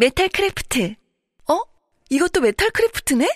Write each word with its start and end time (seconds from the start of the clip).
메탈 0.00 0.28
크래프트 0.28 0.94
어? 1.50 1.60
이것도 2.08 2.40
메탈 2.40 2.70
크래프트네? 2.70 3.28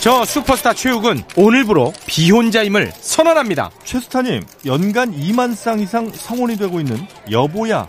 저 0.00 0.24
슈퍼스타 0.24 0.74
최욱은 0.74 1.22
오늘부로 1.36 1.92
비혼자임을 2.06 2.90
선언합니다. 2.92 3.70
최스타님, 3.84 4.42
연간 4.66 5.12
2만 5.12 5.54
쌍 5.54 5.78
이상 5.78 6.10
성혼이 6.10 6.56
되고 6.56 6.80
있는 6.80 6.98
여보야 7.30 7.88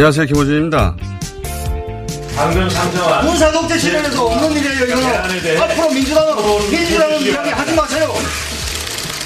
안녕하세요, 0.00 0.24
김호준입니다. 0.28 0.94
방금 2.34 2.70
상정한 2.70 3.26
군사 3.26 3.52
독재 3.52 3.76
시대에도 3.78 4.30
없는 4.30 4.52
일이에요, 4.56 4.84
이거. 4.86 5.62
앞으로 5.62 5.90
민주당은 5.90 6.70
민주당은 6.70 7.20
이야기 7.20 7.50
하지 7.50 7.74
마세요. 7.74 8.10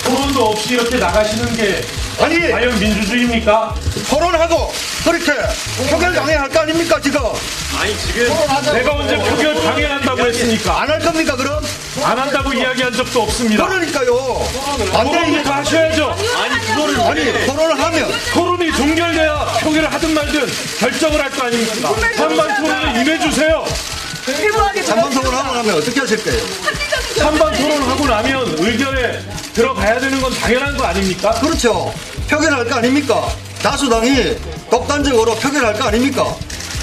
토론도 0.02 0.46
없이 0.46 0.74
이렇게 0.74 0.96
나가시는 0.96 1.56
게 1.56 1.80
아니, 2.20 2.50
과연 2.50 2.76
민주주의입니까? 2.80 3.72
토론하고 4.10 4.72
그렇게 5.04 5.32
표결 5.88 6.12
당해야 6.12 6.40
할거 6.42 6.58
아닙니까, 6.58 7.00
지금? 7.00 7.20
아니 7.80 7.96
지금 7.96 8.26
내가 8.72 8.94
언제 8.96 9.16
표결 9.16 9.54
당해한다고 9.62 10.26
했습니까? 10.26 10.82
안 10.82 10.90
할 10.90 10.98
겁니까, 10.98 11.36
그럼? 11.36 11.62
안 12.02 12.18
한다고 12.18 12.52
이야기한 12.52 12.92
적도 12.92 13.22
없습니다. 13.22 13.64
그러니까요. 13.64 14.42
안 14.92 15.08
되니까. 15.12 15.56
하셔야죠. 15.58 16.16
아니, 16.36 16.63
토론을 16.74 17.80
하면 17.84 18.10
토론이 18.32 18.72
종결돼야 18.72 19.44
표결을 19.62 19.92
하든 19.94 20.14
말든 20.14 20.46
결정을 20.80 21.20
할 21.22 21.30
거 21.30 21.42
아닙니까? 21.46 21.94
찬반 22.16 22.56
토론에 22.56 23.00
임해주세요. 23.00 23.64
한번 24.88 25.10
토론하고 25.10 25.54
나면 25.54 25.74
어떻게 25.76 26.00
하실 26.00 26.22
거예요? 26.24 26.40
찬반 27.18 27.52
토론하고 27.54 28.06
나면 28.06 28.56
의결에 28.58 29.20
들어가야 29.52 30.00
되는 30.00 30.20
건 30.20 30.32
당연한 30.34 30.76
거 30.76 30.84
아닙니까? 30.84 31.30
그렇죠. 31.40 31.92
표결할 32.28 32.64
거 32.66 32.76
아닙니까? 32.76 33.28
다수당이 33.62 34.36
독단적으로 34.70 35.34
표결할 35.36 35.74
거 35.74 35.88
아닙니까? 35.88 36.34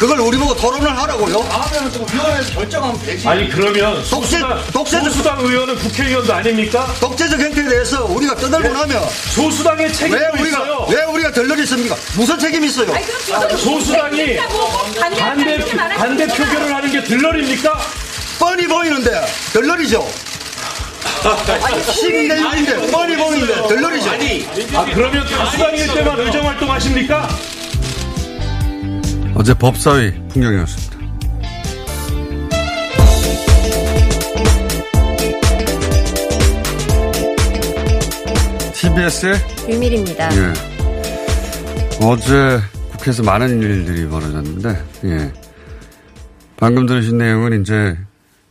그걸 0.02 0.20
우리 0.20 0.36
보고 0.36 0.56
토론을 0.56 0.98
하라고요? 1.00 1.44
다음에는 1.48 1.92
또 1.92 2.04
위원회에서 2.12 2.54
결정하면 2.54 3.00
되지. 3.04 3.28
아니 3.28 3.48
그러면 3.48 4.02
독재- 4.02 4.06
소수당, 4.10 4.64
독재적- 4.74 5.04
소수당 5.04 5.40
의원은 5.42 5.76
국회의원도 5.76 6.34
아닙니까? 6.34 6.92
독재적 7.00 7.40
행태에 7.40 7.66
대해서 7.66 8.06
우리가 8.06 8.36
떠들고 8.36 8.68
나면 8.74 9.00
소수당의 9.36 9.94
책임도 9.94 10.18
왜 10.20 10.42
우리가 10.42 10.58
있어요. 10.64 10.88
왜 10.90 11.04
우리가 11.04 11.32
덜러리 11.34 11.62
있습니까? 11.62 11.96
무슨 12.16 12.40
책임이 12.40 12.66
있어요? 12.66 12.88
소수당이 13.58 14.38
반대 15.20 15.60
반대 15.96 16.26
표결을 16.28 16.74
하는 16.74 16.92
게 16.92 17.04
들러리입니까? 17.04 17.80
뻔히 18.40 18.66
보이는데 18.66 19.22
덜러리죠. 19.54 20.04
12대 21.22 22.40
6인데 22.42 22.92
뻔히 22.92 23.16
보이는데 23.18 23.54
덜러리죠. 23.68 24.10
아 24.80 24.86
그러면 24.96 25.28
다수당일 25.28 25.94
때만 25.94 26.20
의정 26.22 26.48
활동하십니까? 26.48 27.30
어제 29.42 29.56
법사위 29.56 30.12
풍경이었습니다. 30.28 31.00
TBS의 38.76 39.34
비밀입니다. 39.66 40.30
예. 40.38 40.54
어제 42.06 42.60
국회에서 42.92 43.24
많은 43.24 43.64
일들이 43.64 44.08
벌어졌는데, 44.08 44.86
예. 45.06 45.34
방금 46.58 46.86
들으신 46.86 47.18
내용은 47.18 47.62
이제 47.62 47.98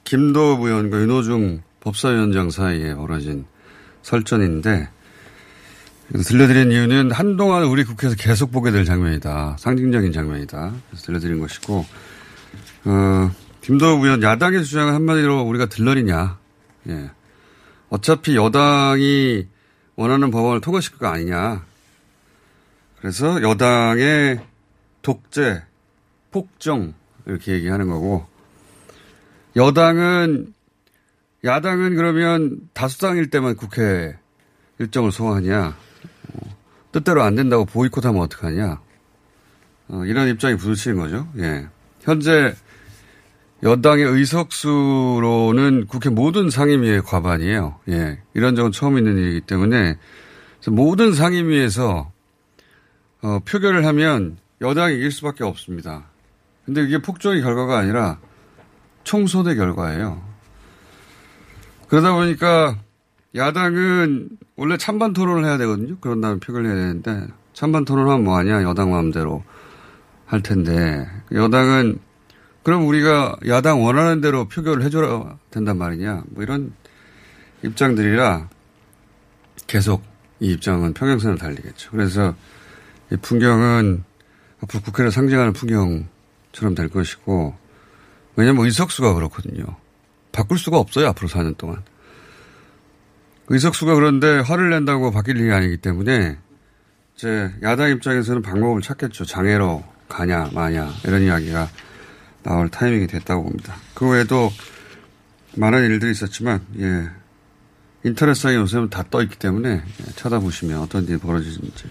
김도읍 0.03 0.63
의원과 0.63 1.03
윤호중 1.03 1.63
법사위원장 1.79 2.51
사이에 2.51 2.97
벌어진 2.97 3.45
설전인데, 4.03 4.89
들려드린 6.13 6.73
이유는 6.73 7.13
한동안 7.13 7.65
우리 7.65 7.85
국회에서 7.85 8.17
계속 8.17 8.51
보게 8.51 8.73
될 8.73 8.85
장면이다. 8.85 9.57
상징적인 9.59 10.13
장면이다. 10.13 10.73
그래서 10.89 11.07
들려드린 11.07 11.39
것이고, 11.41 11.87
어, 12.87 13.31
김도읍 13.61 14.03
의원 14.03 14.23
야당의 14.23 14.65
주장을 14.65 14.93
한마디로 14.93 15.43
우리가 15.43 15.67
들러리냐. 15.67 16.39
예. 16.89 17.11
어차피 17.91 18.35
여당이 18.35 19.47
원하는 19.95 20.31
법안을 20.31 20.61
통과시킬 20.61 20.99
거 20.99 21.07
아니냐. 21.07 21.65
그래서 22.99 23.41
여당의 23.43 24.41
독재, 25.03 25.63
폭정, 26.33 26.95
이렇게 27.27 27.53
얘기하는 27.53 27.89
거고, 27.89 28.27
여당은, 29.55 30.55
야당은 31.45 31.95
그러면 31.95 32.59
다수당일 32.75 33.31
때만 33.31 33.57
국회 33.57 34.17
일정을 34.79 35.13
소화하냐. 35.13 35.77
어, 36.29 36.57
뜻대로 36.93 37.23
안 37.23 37.35
된다고 37.35 37.65
보이콧하면 37.65 38.21
어떡하냐. 38.23 38.81
어, 39.89 40.05
이런 40.05 40.29
입장이 40.29 40.57
부딪히는 40.57 40.99
거죠. 40.99 41.29
예. 41.39 41.67
현재 42.01 42.55
여당의 43.63 44.05
의석수로는 44.05 45.87
국회 45.87 46.09
모든 46.09 46.49
상임위의 46.49 47.03
과반이에요. 47.03 47.79
예. 47.91 48.21
이런 48.35 48.57
적은 48.57 48.73
처음 48.73 48.97
있는 48.97 49.19
일이기 49.19 49.43
때문에 49.43 49.97
모든 50.69 51.13
상임위에서 51.13 52.11
어, 53.23 53.39
표결을 53.41 53.85
하면 53.87 54.39
여당이 54.61 54.97
이길 54.97 55.11
수밖에 55.11 55.45
없습니다. 55.45 56.07
근데 56.65 56.83
이게 56.83 56.99
폭정의 56.99 57.43
결과가 57.43 57.79
아니라 57.79 58.19
총선의 59.05 59.57
결과예요. 59.57 60.23
그러다 61.89 62.13
보니까 62.13 62.79
야당은 63.35 64.29
원래 64.61 64.77
찬반 64.77 65.15
토론을 65.15 65.47
해야 65.47 65.57
되거든요. 65.57 65.97
그런 66.01 66.21
다음에 66.21 66.39
표결을 66.39 66.67
해야 66.67 66.75
되는데 66.75 67.29
찬반 67.55 67.87
토론하면 67.87 68.25
뭐하냐 68.25 68.63
여당 68.63 68.91
마음대로 68.91 69.43
할 70.27 70.43
텐데 70.43 71.09
여당은 71.33 71.99
그럼 72.63 72.87
우리가 72.87 73.37
야당 73.49 73.83
원하는 73.83 74.21
대로 74.21 74.49
표결을 74.49 74.83
해줘야 74.85 75.39
된단 75.51 75.79
말이냐 75.79 76.25
뭐 76.27 76.43
이런 76.43 76.75
입장들이라 77.65 78.51
계속 79.67 80.03
이 80.41 80.53
입장은 80.53 80.93
평행선을 80.93 81.39
달리겠죠. 81.39 81.93
그래서 81.93 82.35
이 83.11 83.17
풍경은 83.17 84.05
앞으로 84.63 84.83
국회를 84.83 85.11
상징하는 85.11 85.55
풍경처럼 85.55 86.75
될 86.75 86.91
것이고 86.91 87.55
왜냐하면 88.37 88.67
의석수가 88.67 89.15
그렇거든요. 89.15 89.65
바꿀 90.33 90.59
수가 90.59 90.77
없어요. 90.77 91.09
앞으로 91.09 91.29
4년 91.29 91.57
동안. 91.57 91.83
의석수가 93.51 93.95
그런데 93.97 94.39
화를 94.39 94.71
낸다고 94.71 95.11
바뀔 95.11 95.37
일이 95.37 95.53
아니기 95.53 95.77
때문에 95.77 96.39
이제 97.17 97.53
야당 97.63 97.91
입장에서는 97.91 98.43
방법을 98.43 98.81
찾겠죠. 98.81 99.25
장애로 99.25 99.83
가냐 100.09 100.51
마냐 100.53 100.89
이런 101.05 101.23
이야기가 101.23 101.69
나올 102.45 102.69
타이밍이 102.71 103.09
됐다고 103.09 103.43
봅니다. 103.43 103.75
그 103.95 104.09
외에도 104.09 104.51
많은 105.57 105.85
일들이 105.85 106.13
있었지만 106.13 106.61
예 106.79 107.09
인터넷상에 108.05 108.55
요새는 108.55 108.89
다 108.89 109.03
떠 109.11 109.21
있기 109.25 109.37
때문에 109.37 109.83
예, 109.85 110.13
찾아보시면 110.15 110.79
어떤 110.79 111.05
일이 111.05 111.19
벌어지는지 111.19 111.85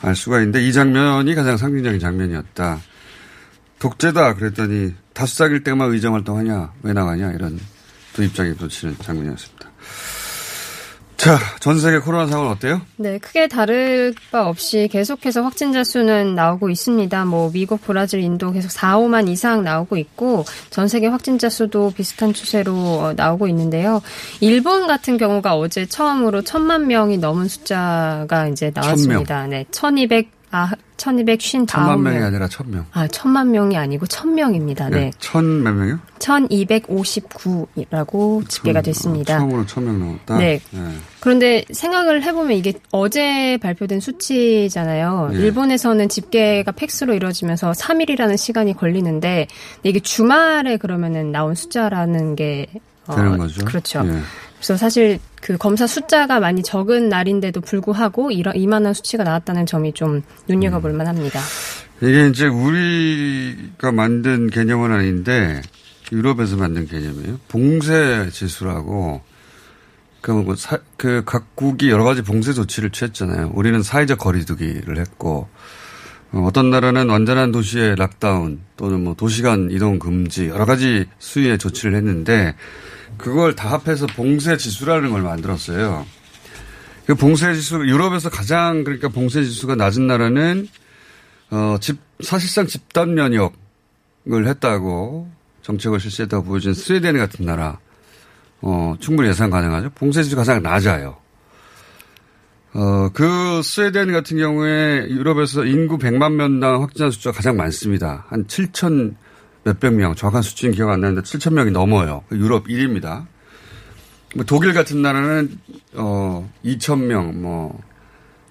알 0.00 0.14
수가 0.14 0.38
있는데 0.38 0.64
이 0.66 0.72
장면이 0.72 1.34
가장 1.34 1.56
상징적인 1.56 1.98
장면이었다. 1.98 2.78
독재다 3.80 4.34
그랬더니 4.34 4.94
다수작일 5.14 5.64
때만 5.64 5.90
의정 5.90 6.14
활동하냐 6.14 6.72
왜 6.84 6.92
나가냐 6.92 7.32
이런 7.32 7.58
두 8.12 8.22
입장이 8.22 8.54
부딪히는 8.54 8.98
장면이었습니다. 8.98 9.71
자, 11.22 11.38
전 11.60 11.78
세계 11.78 12.00
코로나 12.00 12.26
상황은 12.26 12.50
어때요? 12.50 12.80
네, 12.96 13.16
크게 13.18 13.46
다를 13.46 14.12
바 14.32 14.48
없이 14.48 14.88
계속해서 14.90 15.42
확진자 15.42 15.84
수는 15.84 16.34
나오고 16.34 16.68
있습니다. 16.68 17.24
뭐 17.26 17.48
미국, 17.52 17.80
브라질, 17.80 18.22
인도 18.22 18.50
계속 18.50 18.72
4, 18.72 18.96
5만 18.96 19.28
이상 19.28 19.62
나오고 19.62 19.98
있고 19.98 20.44
전 20.70 20.88
세계 20.88 21.06
확진자 21.06 21.48
수도 21.48 21.92
비슷한 21.92 22.32
추세로 22.32 22.74
어, 22.74 23.12
나오고 23.14 23.46
있는데요. 23.46 24.02
일본 24.40 24.88
같은 24.88 25.16
경우가 25.16 25.54
어제 25.54 25.86
처음으로 25.86 26.42
천만 26.42 26.88
명이 26.88 27.18
넘은 27.18 27.46
숫자가 27.46 28.48
이제 28.48 28.72
나왔습니다. 28.74 29.46
네, 29.46 29.64
1200 29.70 30.41
아, 30.52 30.70
1259명. 30.98 31.66
천만 31.68 32.02
명이 32.02 32.18
아니라 32.22 32.46
천명. 32.46 32.84
아, 32.92 33.08
천만 33.08 33.50
명이 33.50 33.76
아니고 33.76 34.06
천명입니다. 34.06 34.90
네. 34.90 35.00
네. 35.00 35.10
천 35.18 35.62
몇 35.64 35.72
명이요? 35.72 35.98
1259라고 36.18 38.48
집계가 38.48 38.82
됐습니다. 38.82 39.38
처음으로 39.38 39.66
천명 39.66 39.98
넘었다? 39.98 40.38
네. 40.38 40.60
네. 40.70 40.80
그런데 41.20 41.64
생각을 41.72 42.22
해보면 42.22 42.56
이게 42.56 42.74
어제 42.90 43.58
발표된 43.62 44.00
수치잖아요. 44.00 45.30
네. 45.32 45.38
일본에서는 45.38 46.08
집계가 46.08 46.72
팩스로 46.72 47.14
이루어지면서 47.14 47.72
3일이라는 47.72 48.36
시간이 48.36 48.74
걸리는데 48.76 49.48
이게 49.82 50.00
주말에 50.00 50.76
그러면은 50.76 51.32
나온 51.32 51.54
숫자라는 51.54 52.36
게 52.36 52.66
되는 53.12 53.34
어, 53.34 53.36
거죠. 53.36 53.64
그렇죠. 53.64 54.02
네. 54.02 54.18
그래서 54.56 54.76
사실 54.76 55.18
그 55.42 55.58
검사 55.58 55.86
숫자가 55.86 56.40
많이 56.40 56.62
적은 56.62 57.08
날인데도 57.08 57.60
불구하고 57.60 58.30
이런 58.30 58.56
이만한 58.56 58.94
수치가 58.94 59.24
나왔다는 59.24 59.66
점이 59.66 59.92
좀 59.92 60.22
눈여겨볼 60.48 60.92
만합니다. 60.92 61.40
이게 62.00 62.28
이제 62.28 62.46
우리가 62.46 63.92
만든 63.92 64.48
개념은 64.48 64.92
아닌데 64.92 65.60
유럽에서 66.12 66.56
만든 66.56 66.86
개념이에요. 66.86 67.40
봉쇄 67.48 68.28
지수라고 68.30 69.20
그뭐 70.20 70.54
그 70.96 71.22
각국이 71.26 71.90
여러 71.90 72.04
가지 72.04 72.22
봉쇄 72.22 72.52
조치를 72.52 72.90
취했잖아요. 72.90 73.50
우리는 73.54 73.82
사회적 73.82 74.18
거리두기를 74.20 74.98
했고 74.98 75.48
어, 76.30 76.44
어떤 76.46 76.70
나라는 76.70 77.08
완전한 77.08 77.50
도시의 77.50 77.96
락다운 77.96 78.60
또는 78.76 79.02
뭐 79.02 79.14
도시간 79.14 79.70
이동 79.72 79.98
금지 79.98 80.46
여러 80.46 80.64
가지 80.64 81.06
수위의 81.18 81.58
조치를 81.58 81.96
했는데 81.96 82.54
그걸 83.16 83.54
다 83.54 83.70
합해서 83.70 84.06
봉쇄 84.06 84.56
지수라는 84.56 85.10
걸 85.10 85.22
만들었어요. 85.22 86.06
그 87.06 87.14
봉쇄 87.14 87.54
지수, 87.54 87.76
유럽에서 87.76 88.30
가장 88.30 88.84
그러니까 88.84 89.08
봉쇄 89.08 89.42
지수가 89.42 89.74
낮은 89.74 90.06
나라는 90.06 90.68
어, 91.50 91.76
집, 91.80 91.98
사실상 92.20 92.66
집단 92.66 93.14
면역을 93.14 94.46
했다고 94.46 95.30
정책을 95.62 96.00
실시했다고 96.00 96.44
보여준 96.44 96.74
스웨덴 96.74 97.16
같은 97.18 97.44
나라, 97.44 97.78
어, 98.60 98.94
충분히 99.00 99.28
예상 99.28 99.50
가능하죠. 99.50 99.90
봉쇄 99.90 100.22
지수 100.22 100.36
가장 100.36 100.62
낮아요. 100.62 101.16
어, 102.74 103.10
그 103.12 103.60
스웨덴 103.62 104.12
같은 104.12 104.38
경우에 104.38 105.06
유럽에서 105.08 105.64
인구 105.64 105.98
100만 105.98 106.32
명당 106.32 106.82
확진자 106.82 107.10
숫자가 107.10 107.36
가장 107.36 107.56
많습니다. 107.56 108.24
한 108.28 108.46
7천 108.46 109.14
몇백 109.64 109.94
명, 109.94 110.14
정확한 110.14 110.42
수치는 110.42 110.74
기억 110.74 110.90
안 110.90 111.00
나는데 111.00 111.22
7천 111.22 111.52
명이 111.54 111.70
넘어요. 111.70 112.24
그 112.28 112.36
유럽 112.36 112.66
1위입니다. 112.66 113.26
뭐 114.34 114.44
독일 114.44 114.72
같은 114.72 115.02
나라는 115.02 115.58
어 115.94 116.50
2천 116.64 117.04
명, 117.04 117.40
뭐 117.42 117.80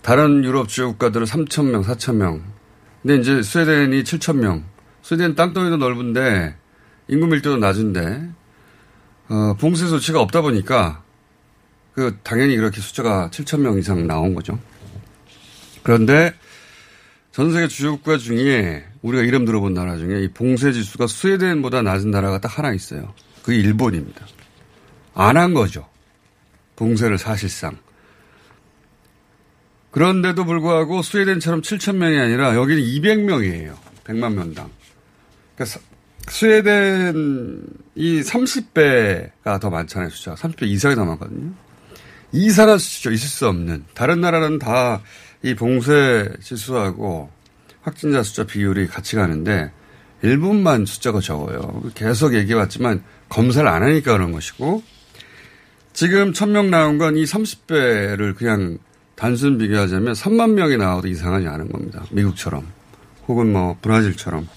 다른 0.01 0.43
유럽 0.43 0.67
주요 0.67 0.91
국가들은 0.91 1.25
3천 1.25 1.69
명, 1.69 1.81
4천 1.83 2.15
명. 2.15 2.43
근데 3.01 3.17
이제 3.17 3.41
스웨덴이 3.41 4.03
7천 4.03 4.37
명. 4.37 4.63
스웨덴 5.01 5.35
땅덩이도 5.35 5.77
넓은데 5.77 6.55
인구 7.07 7.27
밀도도 7.27 7.57
낮은데 7.57 8.29
어 9.29 9.55
봉쇄 9.59 9.87
조치가 9.87 10.21
없다 10.21 10.41
보니까 10.41 11.03
그 11.93 12.17
당연히 12.23 12.55
그렇게 12.55 12.79
숫자가 12.79 13.29
7천 13.31 13.59
명 13.61 13.77
이상 13.77 14.07
나온 14.07 14.33
거죠. 14.33 14.59
그런데 15.83 16.33
전 17.31 17.51
세계 17.51 17.67
주요 17.67 17.91
국가 17.97 18.17
중에 18.17 18.85
우리가 19.01 19.23
이름 19.23 19.45
들어본 19.45 19.73
나라 19.73 19.97
중에 19.97 20.21
이 20.23 20.27
봉쇄 20.29 20.71
지수가 20.71 21.07
스웨덴보다 21.07 21.81
낮은 21.81 22.11
나라가 22.11 22.39
딱 22.39 22.57
하나 22.57 22.71
있어요. 22.73 23.13
그게 23.41 23.57
일본입니다. 23.57 24.25
안 25.13 25.37
한 25.37 25.53
거죠. 25.53 25.87
봉쇄를 26.75 27.17
사실상. 27.17 27.77
그런데도 29.91 30.45
불구하고 30.45 31.01
스웨덴처럼 31.01 31.61
7천 31.61 31.97
명이 31.97 32.17
아니라 32.17 32.55
여기는 32.55 32.81
200명이에요. 32.81 33.75
100만 34.05 34.33
명당. 34.33 34.69
그러니까 35.55 35.79
스웨덴이 36.29 37.61
30배가 37.95 39.59
더 39.59 39.69
많잖아요, 39.69 40.09
숫자. 40.11 40.33
30배 40.35 40.63
이상이 40.63 40.95
더 40.95 41.03
많거든요. 41.05 41.51
이상한 42.31 42.77
수치죠. 42.77 43.11
있을 43.11 43.27
수 43.27 43.47
없는. 43.47 43.85
다른 43.93 44.21
나라는 44.21 44.59
다 44.59 45.01
이 45.43 45.55
봉쇄 45.55 46.29
지수하고 46.43 47.31
확진자 47.81 48.23
숫자 48.23 48.45
비율이 48.45 48.87
같이 48.87 49.15
가는데 49.15 49.71
일본만 50.21 50.85
숫자가 50.85 51.19
적어요. 51.19 51.83
계속 51.95 52.35
얘기해왔지만 52.35 53.03
검사를 53.29 53.67
안 53.67 53.81
하니까 53.83 54.13
그런 54.13 54.31
것이고 54.31 54.83
지금 55.93 56.31
1000명 56.31 56.69
나온 56.69 56.97
건 56.97 57.15
이 57.17 57.23
30배를 57.23 58.35
그냥 58.35 58.77
단순 59.15 59.57
비교하자면 59.57 60.13
3만 60.13 60.51
명이 60.53 60.77
나와도 60.77 61.07
이상하지 61.07 61.47
않은 61.47 61.71
겁니다. 61.71 62.03
미국처럼 62.11 62.65
혹은 63.27 63.51
뭐 63.51 63.77
브라질처럼. 63.81 64.47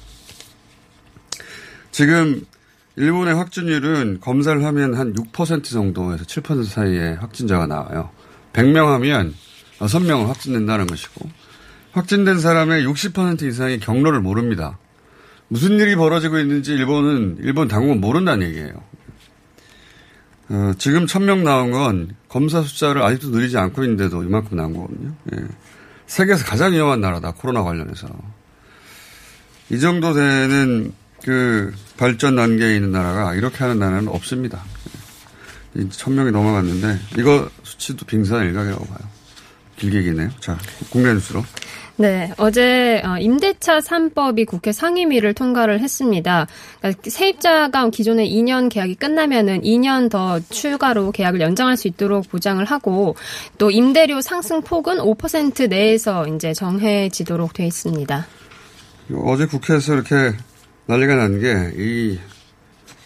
지금 1.90 2.44
일본의 2.96 3.34
확진율은 3.34 4.20
검사를 4.20 4.64
하면 4.64 4.94
한 4.94 5.12
6% 5.14 5.64
정도에서 5.64 6.24
7% 6.24 6.64
사이에 6.64 7.14
확진자가 7.14 7.66
나와요. 7.66 8.10
100명 8.52 8.86
하면 8.86 9.34
6명은 9.80 10.26
확진된다는 10.26 10.86
것이고 10.86 11.28
확진된 11.94 12.40
사람의 12.40 12.84
60% 12.86 13.42
이상이 13.42 13.78
경로를 13.78 14.20
모릅니다. 14.20 14.78
무슨 15.46 15.78
일이 15.78 15.94
벌어지고 15.94 16.38
있는지 16.40 16.72
일본은, 16.72 17.36
일본 17.40 17.68
당국은 17.68 18.00
모른다는 18.00 18.48
얘기예요. 18.48 18.72
어, 20.48 20.72
지금 20.76 21.06
1000명 21.06 21.42
나온 21.42 21.70
건 21.70 22.16
검사 22.28 22.62
숫자를 22.62 23.02
아직도 23.02 23.30
늘리지 23.30 23.56
않고 23.56 23.84
있는데도 23.84 24.24
이만큼 24.24 24.56
나온 24.56 24.74
거거든요. 24.74 25.14
예. 25.32 25.38
세계에서 26.06 26.44
가장 26.44 26.72
위험한 26.72 27.00
나라다, 27.00 27.32
코로나 27.32 27.62
관련해서. 27.62 28.08
이 29.70 29.78
정도 29.78 30.12
되는 30.12 30.92
그 31.22 31.72
발전 31.96 32.34
단계에 32.34 32.74
있는 32.74 32.90
나라가 32.90 33.34
이렇게 33.34 33.58
하는 33.58 33.78
나라는 33.78 34.08
없습니다. 34.08 34.64
예. 35.76 35.82
1000명이 35.84 36.32
넘어갔는데 36.32 36.98
이거 37.18 37.48
수치도 37.62 38.04
빙산 38.04 38.46
일각이라고 38.46 38.84
봐요. 38.84 39.23
길게 39.76 40.02
기네요. 40.02 40.30
자, 40.40 40.58
국내 40.90 41.12
뉴스로. 41.12 41.44
네, 41.96 42.32
어제 42.38 43.00
어, 43.04 43.18
임대차 43.18 43.78
3법이 43.78 44.46
국회 44.46 44.72
상임위를 44.72 45.32
통과를 45.34 45.78
했습니다. 45.80 46.48
그러니까 46.80 47.02
세입자가 47.08 47.88
기존에 47.90 48.28
2년 48.28 48.68
계약이 48.68 48.96
끝나면은 48.96 49.62
2년 49.62 50.10
더 50.10 50.40
추가로 50.40 51.12
계약을 51.12 51.40
연장할 51.40 51.76
수 51.76 51.86
있도록 51.86 52.28
보장을 52.28 52.64
하고 52.64 53.14
또 53.58 53.70
임대료 53.70 54.20
상승 54.20 54.60
폭은 54.62 54.98
5% 54.98 55.68
내에서 55.68 56.26
이제 56.26 56.52
정해지도록 56.52 57.52
돼 57.52 57.64
있습니다. 57.66 58.26
어제 59.24 59.46
국회에서 59.46 59.94
이렇게 59.94 60.32
난리가 60.86 61.14
난 61.14 61.38
게 61.40 61.72
이 61.78 62.18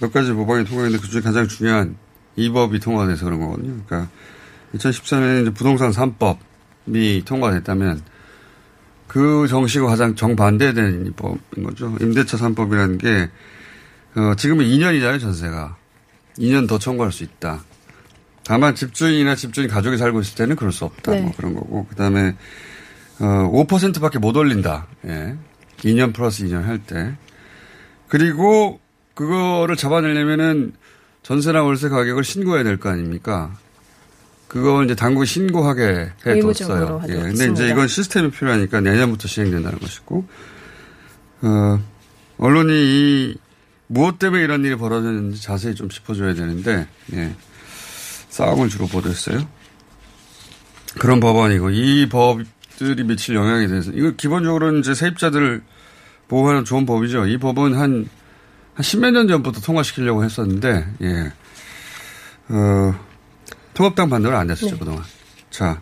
몇 0.01 0.13
가지 0.13 0.33
법안이 0.33 0.65
통과했는데 0.65 1.03
그중에 1.03 1.23
가장 1.23 1.49
중요한 1.49 1.97
이 2.37 2.49
법이 2.51 2.79
통과돼서 2.79 3.25
그런 3.25 3.41
거거든요. 3.41 3.83
그러니까 3.87 4.09
2014년에 4.77 5.55
부동산 5.55 5.91
3법 5.91 6.39
이 6.95 7.23
통과됐다면 7.25 8.03
그 9.07 9.47
정시가 9.49 9.87
가장 9.87 10.15
정반대되는 10.15 11.07
입법인 11.07 11.65
거죠. 11.65 11.97
임대차 12.01 12.37
3법이라는 12.37 12.99
게, 13.01 13.31
어, 14.21 14.35
지금은 14.37 14.67
2년이잖아요, 14.67 15.19
전세가. 15.21 15.77
2년 16.39 16.69
더 16.69 16.79
청구할 16.79 17.11
수 17.13 17.25
있다. 17.25 17.63
다만 18.45 18.75
집주인이나 18.75 19.35
집주인 19.35 19.69
가족이 19.69 19.97
살고 19.99 20.21
있을 20.21 20.37
때는 20.37 20.57
그럴 20.57 20.73
수 20.73 20.85
없다. 20.85 21.13
네. 21.13 21.21
뭐 21.23 21.33
그런 21.37 21.55
거고. 21.55 21.87
그 21.89 21.97
다음에, 21.97 22.37
어, 23.19 23.51
5%밖에 23.53 24.19
못 24.19 24.37
올린다. 24.37 24.87
예. 25.07 25.37
2년 25.79 26.13
플러스 26.15 26.45
2년 26.45 26.63
할 26.63 26.79
때. 26.79 27.15
그리고 28.09 28.81
그거를 29.15 29.77
잡아내려면은 29.77 30.73
전세나 31.23 31.63
월세 31.63 31.89
가격을 31.89 32.25
신고해야 32.25 32.63
될 32.65 32.79
거 32.79 32.89
아닙니까? 32.91 33.55
그걸 34.49 34.87
이제 34.87 34.95
당국이 34.95 35.27
신고하게 35.27 36.11
해뒀어요. 36.27 37.03
예. 37.05 37.13
근데 37.13 37.29
했습니다. 37.29 37.53
이제 37.53 37.69
이건 37.69 37.87
시스템이 37.87 38.31
필요하니까 38.31 38.81
내년부터 38.81 39.29
시행된다는 39.29 39.79
것이고, 39.79 40.27
어, 41.43 41.81
언론이 42.39 42.73
이 42.73 43.37
무엇 43.87 44.19
때문에 44.19 44.43
이런 44.43 44.65
일이 44.65 44.75
벌어졌는지 44.75 45.43
자세히 45.43 45.75
좀 45.75 45.91
짚어줘야 45.91 46.35
되는데, 46.35 46.89
예. 47.13 47.35
싸움을 48.31 48.71
주로 48.71 48.87
보도했어요. 48.87 49.47
그런 50.99 51.21
법안이고, 51.21 51.71
이 51.71 52.09
법들이 52.09 53.05
미칠 53.05 53.35
영향에 53.35 53.67
대해서, 53.67 53.91
이거 53.93 54.13
기본적으로는 54.13 54.81
이제 54.81 54.95
세입자들을 54.95 55.63
보호하는 56.29 56.65
좋은 56.65 56.87
법이죠. 56.87 57.27
이 57.27 57.37
법은 57.37 57.75
한, 57.75 58.09
한 58.75 58.83
십몇 58.83 59.13
년 59.13 59.29
전부터 59.29 59.61
통과시키려고 59.61 60.25
했었는데, 60.25 60.87
예. 61.03 61.33
어, 62.49 63.08
통합당 63.79 64.11
반대는 64.11 64.37
안 64.37 64.49
됐었죠, 64.49 64.73
네. 64.73 64.79
그동안. 64.81 65.03
자, 65.51 65.81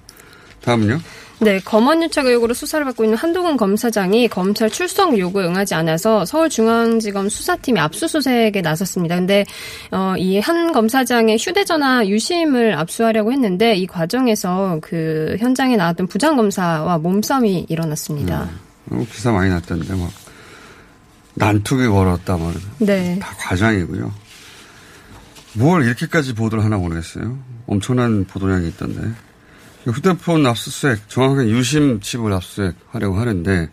다음은요? 0.62 1.00
네, 1.38 1.60
검언유착 1.60 2.26
의혹으로 2.26 2.52
수사를 2.52 2.84
받고 2.84 3.04
있는 3.04 3.16
한동훈 3.16 3.56
검사장이 3.56 4.28
검찰 4.28 4.68
출석 4.70 5.18
요구에 5.18 5.46
응하지 5.46 5.74
않아서 5.74 6.26
서울중앙지검 6.26 7.30
수사팀이 7.30 7.80
압수수색에 7.80 8.60
나섰습니다. 8.62 9.16
근데 9.16 9.44
어, 9.92 10.14
이 10.18 10.38
한 10.40 10.72
검사장의 10.72 11.38
휴대전화 11.38 12.06
유심을 12.06 12.74
압수하려고 12.78 13.32
했는데 13.32 13.74
이 13.76 13.86
과정에서 13.86 14.78
그 14.82 15.36
현장에 15.38 15.76
나왔던 15.76 16.06
부장검사와 16.06 16.98
몸싸움이 16.98 17.64
일어났습니다. 17.70 18.50
어, 18.90 19.06
기사 19.10 19.32
많이 19.32 19.48
났던데, 19.50 19.94
막. 19.94 20.10
난투기 21.34 21.86
걸었다, 21.86 22.36
뭐. 22.36 22.52
네. 22.78 23.18
다 23.20 23.34
과장이고요. 23.38 24.25
뭘 25.56 25.84
이렇게까지 25.84 26.34
보도를 26.34 26.62
하나 26.64 26.76
모르겠어요. 26.76 27.38
엄청난 27.66 28.24
보도량이 28.26 28.68
있던데. 28.68 29.10
휴대폰 29.86 30.44
압수수색, 30.46 31.08
정확하게 31.08 31.48
유심칩을 31.48 32.32
압수수색하려고 32.32 33.18
하는데, 33.18 33.70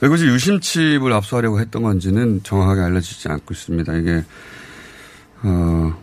왜 0.00 0.08
굳이 0.08 0.26
유심칩을 0.26 1.12
압수하려고 1.12 1.60
했던 1.60 1.82
건지는 1.82 2.42
정확하게 2.42 2.80
알려지지 2.82 3.28
않고 3.28 3.54
있습니다. 3.54 3.94
이게, 3.94 4.24
어, 5.42 5.96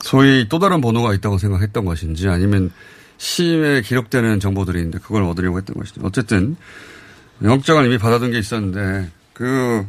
소위 0.00 0.48
또 0.48 0.58
다른 0.58 0.80
번호가 0.80 1.12
있다고 1.14 1.38
생각했던 1.38 1.84
것인지, 1.84 2.28
아니면 2.28 2.72
시임에 3.18 3.82
기록되는 3.82 4.40
정보들이 4.40 4.78
있는데, 4.78 4.98
그걸 4.98 5.22
얻으려고 5.24 5.58
했던 5.58 5.76
것인지. 5.76 6.00
어쨌든, 6.02 6.56
영장을 7.42 7.84
이미 7.84 7.98
받아둔 7.98 8.30
게 8.30 8.38
있었는데, 8.38 9.10
그, 9.34 9.86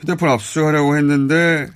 휴대폰 0.00 0.28
압수수색하려고 0.30 0.96
했는데, 0.96 1.68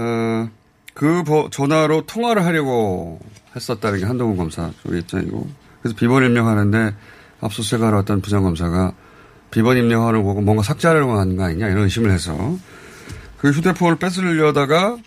어, 0.00 0.48
그 0.94 1.22
버- 1.24 1.48
전화로 1.50 2.06
통화를 2.06 2.44
하려고 2.44 3.18
했었다는 3.56 3.98
게 4.00 4.04
한동훈 4.06 4.36
검사 4.36 4.70
쪽의 4.82 5.00
입장이고. 5.00 5.48
그래서 5.82 5.96
비번 5.96 6.24
입력하는데 6.24 6.94
압수수색하러 7.40 7.96
왔던 7.98 8.20
부장검사가 8.20 8.92
비번 9.50 9.76
입력하는 9.76 10.22
거 10.22 10.28
보고 10.28 10.40
뭔가 10.40 10.62
삭제하려고 10.62 11.18
하는 11.18 11.36
거 11.36 11.44
아니냐 11.44 11.68
이런 11.68 11.84
의심을 11.84 12.10
해서 12.10 12.56
그 13.38 13.50
휴대폰을 13.50 13.96
뺏으려다가 13.96 14.98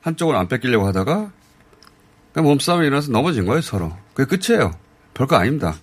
한쪽을 0.00 0.34
안 0.36 0.48
뺏기려고 0.48 0.86
하다가 0.86 1.30
그냥 2.32 2.48
몸싸움이 2.48 2.86
일어나서 2.86 3.10
넘어진 3.12 3.44
거예요 3.46 3.60
서로. 3.60 3.92
그게 4.14 4.36
끝이에요. 4.36 4.72
별거 5.14 5.36
아닙니다. 5.36 5.74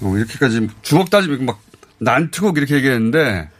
어, 0.00 0.14
이렇게까지 0.16 0.68
주먹 0.82 1.10
다짐 1.10 1.44
막 1.46 1.60
난투곡 1.98 2.56
이렇게 2.58 2.76
얘기했는데 2.76 3.50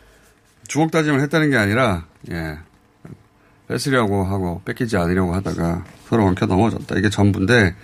주먹 0.69 0.91
다짐을 0.91 1.21
했다는 1.23 1.51
게 1.51 1.57
아니라 1.57 2.07
예 2.31 2.59
뺏으려고 3.73 4.25
하고 4.25 4.61
뺏기지 4.67 4.99
않으려고 4.99 5.35
하다가 5.35 5.85
서로 6.09 6.27
엉켜 6.27 6.45
넘어졌다. 6.45 6.95
이게 6.99 7.09
전부인데 7.09 7.75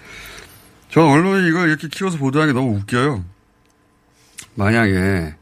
저는 0.90 1.08
언론이 1.08 1.48
이걸 1.48 1.68
이렇게 1.68 1.88
키워서 1.88 2.18
보도하는 2.18 2.52
게 2.52 2.60
너무 2.60 2.76
웃겨요. 2.76 3.24
만약에 4.54 5.34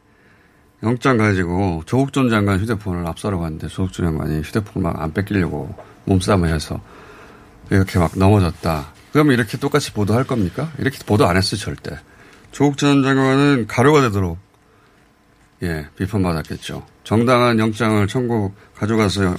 영장 0.85 1.17
가지고 1.17 1.83
조국 1.87 2.13
전 2.13 2.31
장관 2.31 2.61
휴대폰을 2.61 3.07
압수하러 3.09 3.39
갔는데 3.39 3.67
조국 3.69 3.93
전 3.93 4.07
장관이 4.07 4.41
휴대폰을 4.43 4.89
막 4.89 5.03
안 5.03 5.13
뺏기려고 5.13 5.75
몸싸움을 6.05 6.53
해서 6.55 6.81
이렇게 7.71 7.99
막 7.99 8.13
넘어졌다. 8.17 8.93
그러면 9.13 9.35
이렇게 9.35 9.59
똑같이 9.59 9.93
보도할 9.93 10.25
겁니까? 10.25 10.71
이렇게 10.79 10.99
보도 11.05 11.27
안 11.27 11.37
했어요, 11.37 11.59
절대. 11.59 11.99
조국 12.53 12.79
전 12.79 13.03
장관은 13.03 13.67
가료가 13.67 14.03
되도록 14.03 14.39
예, 15.63 15.89
비판받았겠죠. 15.97 16.87
정당한 17.03 17.59
영장을 17.59 18.07
청구 18.07 18.53
가져가서 18.77 19.35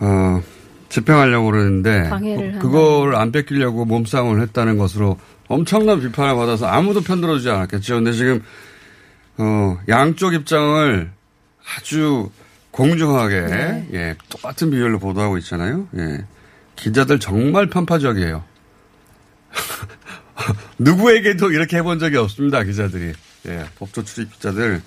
어, 0.00 0.42
집행하려고 0.88 1.50
그러는데 1.50 2.08
그- 2.58 2.58
그걸 2.60 3.14
안 3.16 3.32
뺏기려고 3.32 3.84
몸싸움을 3.84 4.40
했다는 4.42 4.78
것으로 4.78 5.18
엄청난 5.48 6.00
비판을 6.00 6.34
받아서 6.36 6.66
아무도 6.66 7.00
편들어주지 7.02 7.50
않았겠죠. 7.50 7.94
근데 7.96 8.12
지금 8.12 8.42
어, 9.38 9.78
양쪽 9.88 10.34
입장을 10.34 11.10
아주 11.76 12.30
공정하게 12.70 13.40
네. 13.40 13.88
예, 13.92 14.16
똑같은 14.28 14.70
비율로 14.70 14.98
보도하고 14.98 15.38
있잖아요. 15.38 15.88
예. 15.96 16.24
기자들 16.76 17.18
정말 17.18 17.66
편파적이에요. 17.68 18.44
누구에게도 20.78 21.50
이렇게 21.52 21.78
해본 21.78 21.98
적이 21.98 22.16
없습니다, 22.18 22.62
기자들이. 22.62 23.12
예, 23.48 23.64
법조 23.78 24.04
출입 24.04 24.32
기자들. 24.34 24.80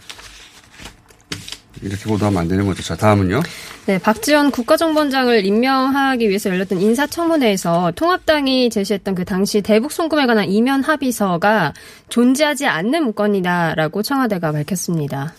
이렇게 1.82 2.06
보도하면 2.06 2.42
안 2.42 2.48
되는 2.48 2.66
거죠. 2.66 2.84
자, 2.84 2.96
다음은요. 2.96 3.42
네, 3.88 3.98
박지원 3.98 4.52
국가정보원장을 4.52 5.46
임명하기 5.46 6.30
위해서 6.30 6.50
열렸던 6.50 6.80
인사청문회에서 6.80 7.94
통합당이 7.96 8.70
제시했던 8.70 9.16
그 9.16 9.26
당시 9.26 9.62
대북 9.62 9.92
송금에 9.92 10.26
관한 10.28 10.46
이면 10.46 10.84
합의서가 10.84 11.74
존재하지 12.10 12.68
않는 12.68 13.04
문건이다라고 13.04 14.04
청와대가 14.04 14.52
밝혔습니다. 14.52 15.34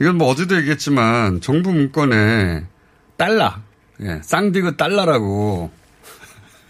이건 0.00 0.18
뭐 0.18 0.28
어제도 0.28 0.56
얘기했지만 0.56 1.40
정부 1.40 1.72
문건에 1.72 2.64
달러, 3.16 3.54
예, 4.02 4.20
쌍디그 4.22 4.76
달러라고 4.76 5.70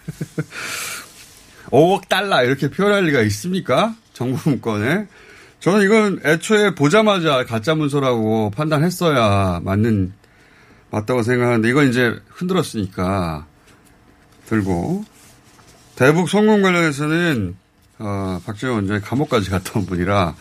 5억 1.70 2.08
달러 2.08 2.44
이렇게 2.44 2.70
표현할 2.70 3.04
리가 3.06 3.22
있습니까? 3.22 3.94
정부 4.12 4.50
문건에. 4.50 5.06
저는 5.64 5.80
이건 5.80 6.20
애초에 6.26 6.74
보자마자 6.74 7.42
가짜 7.46 7.74
문서라고 7.74 8.50
판단했어야 8.50 9.60
맞는, 9.64 10.12
맞다고 10.90 11.22
생각하는데 11.22 11.66
이건 11.70 11.88
이제 11.88 12.14
흔들었으니까 12.28 13.46
들고. 14.44 15.06
대북 15.96 16.28
성공 16.28 16.60
관련해서는, 16.60 17.56
어, 17.98 18.42
박지원 18.44 18.74
원장이 18.74 19.00
감옥까지 19.00 19.50
온 19.74 19.86
분이라 19.86 20.34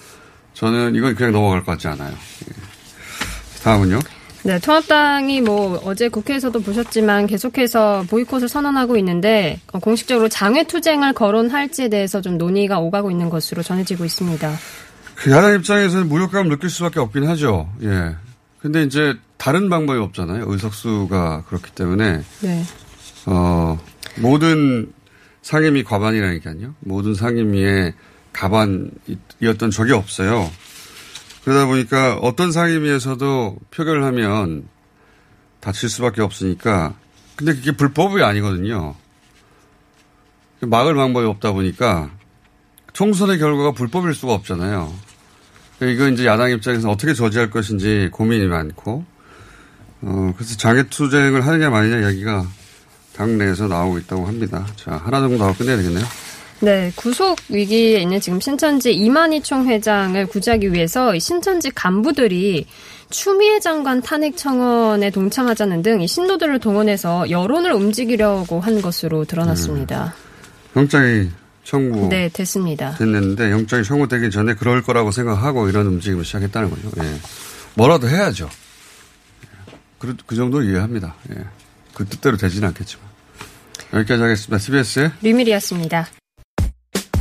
저는 0.55 0.93
이건 0.95 1.15
그냥 1.15 1.31
넘어갈 1.31 1.63
것 1.63 1.71
같지 1.71 1.87
않아요. 1.87 2.11
예. 2.11 3.63
다음은요? 3.63 3.99
네, 4.43 4.59
통합당이 4.59 5.39
뭐 5.39 5.81
어제 5.85 6.09
국회에서도 6.09 6.59
보셨지만 6.59 7.27
계속해서 7.27 8.03
보이콧을 8.09 8.49
선언하고 8.49 8.97
있는데 8.97 9.61
어, 9.71 9.79
공식적으로 9.79 10.27
장외 10.27 10.65
투쟁을 10.65 11.13
거론할지에 11.13 11.87
대해서 11.87 12.19
좀 12.19 12.37
논의가 12.37 12.79
오가고 12.79 13.09
있는 13.09 13.29
것으로 13.29 13.63
전해지고 13.63 14.03
있습니다. 14.03 14.51
그 15.23 15.31
야당 15.31 15.55
입장에서는 15.55 16.09
무력감을 16.09 16.49
느낄 16.49 16.69
수밖에 16.69 16.99
없긴 16.99 17.25
하죠. 17.29 17.71
예. 17.81 18.17
근데 18.59 18.83
이제 18.83 19.17
다른 19.37 19.69
방법이 19.69 19.97
없잖아요. 19.97 20.43
의석수가 20.45 21.45
그렇기 21.47 21.71
때문에, 21.71 22.21
네. 22.41 22.65
어, 23.27 23.79
모든 24.17 24.91
상임위 25.41 25.85
과반이라니까요. 25.85 26.75
모든 26.81 27.13
상임위의 27.13 27.93
가반이었던 28.33 29.71
적이 29.71 29.93
없어요. 29.93 30.51
그러다 31.45 31.67
보니까 31.67 32.15
어떤 32.15 32.51
상임위에서도 32.51 33.57
표결을 33.71 34.03
하면 34.03 34.67
다칠 35.61 35.87
수밖에 35.87 36.21
없으니까, 36.21 36.95
근데 37.37 37.55
그게 37.55 37.71
불법이 37.71 38.21
아니거든요. 38.21 38.95
막을 40.59 40.95
방법이 40.95 41.25
없다 41.27 41.53
보니까 41.53 42.11
총선의 42.91 43.39
결과가 43.39 43.71
불법일 43.71 44.13
수가 44.13 44.33
없잖아요. 44.33 45.12
이거 45.81 46.07
이제 46.07 46.25
야당 46.25 46.51
입장에서 46.51 46.89
어떻게 46.89 47.13
저지할 47.13 47.49
것인지 47.49 48.09
고민이 48.11 48.45
많고, 48.45 49.03
어, 50.01 50.33
그래서 50.35 50.55
장애투쟁을 50.57 51.45
하느냐 51.45 51.69
마느냐 51.69 51.99
이야기가 51.99 52.45
당내에서 53.15 53.67
나오고 53.67 53.99
있다고 53.99 54.25
합니다. 54.25 54.65
자, 54.75 55.01
하나 55.03 55.19
정도 55.19 55.37
더 55.37 55.53
끝내야 55.55 55.77
되겠네요. 55.77 56.05
네, 56.61 56.91
구속 56.95 57.37
위기에 57.49 58.01
있는 58.01 58.21
지금 58.21 58.39
신천지 58.39 58.93
이만희총 58.93 59.67
회장을 59.67 60.25
구제하기 60.27 60.71
위해서 60.71 61.17
신천지 61.19 61.69
간부들이 61.71 62.65
추미애 63.09 63.59
장관 63.59 64.01
탄핵 64.01 64.37
청원에 64.37 65.09
동참하자는 65.11 65.81
등 65.81 66.07
신도들을 66.07 66.59
동원해서 66.59 67.29
여론을 67.29 67.73
움직이려고 67.73 68.61
한 68.61 68.81
것으로 68.81 69.25
드러났습니다. 69.25 70.13
음. 70.75 70.79
영장이 70.79 71.29
청구 71.63 72.09
네, 72.09 72.29
됐습니다. 72.29 72.95
됐는데 72.95 73.51
영장이 73.51 73.83
청구되기 73.83 74.31
전에 74.31 74.53
그럴 74.53 74.81
거라고 74.83 75.11
생각하고 75.11 75.69
이런 75.69 75.87
움직임을 75.87 76.25
시작했다는 76.25 76.69
거죠. 76.69 76.91
예. 77.01 77.19
뭐라도 77.75 78.09
해야죠. 78.09 78.49
그, 79.97 80.15
그 80.25 80.35
정도 80.35 80.61
이해합니다. 80.61 81.15
예. 81.31 81.43
그 81.93 82.05
뜻대로 82.05 82.37
되지는 82.37 82.67
않겠지만. 82.69 83.05
여기까지 83.93 84.21
하겠습니다. 84.21 84.57
CBS의 84.57 85.11
류밀이었습니다. 85.21 86.07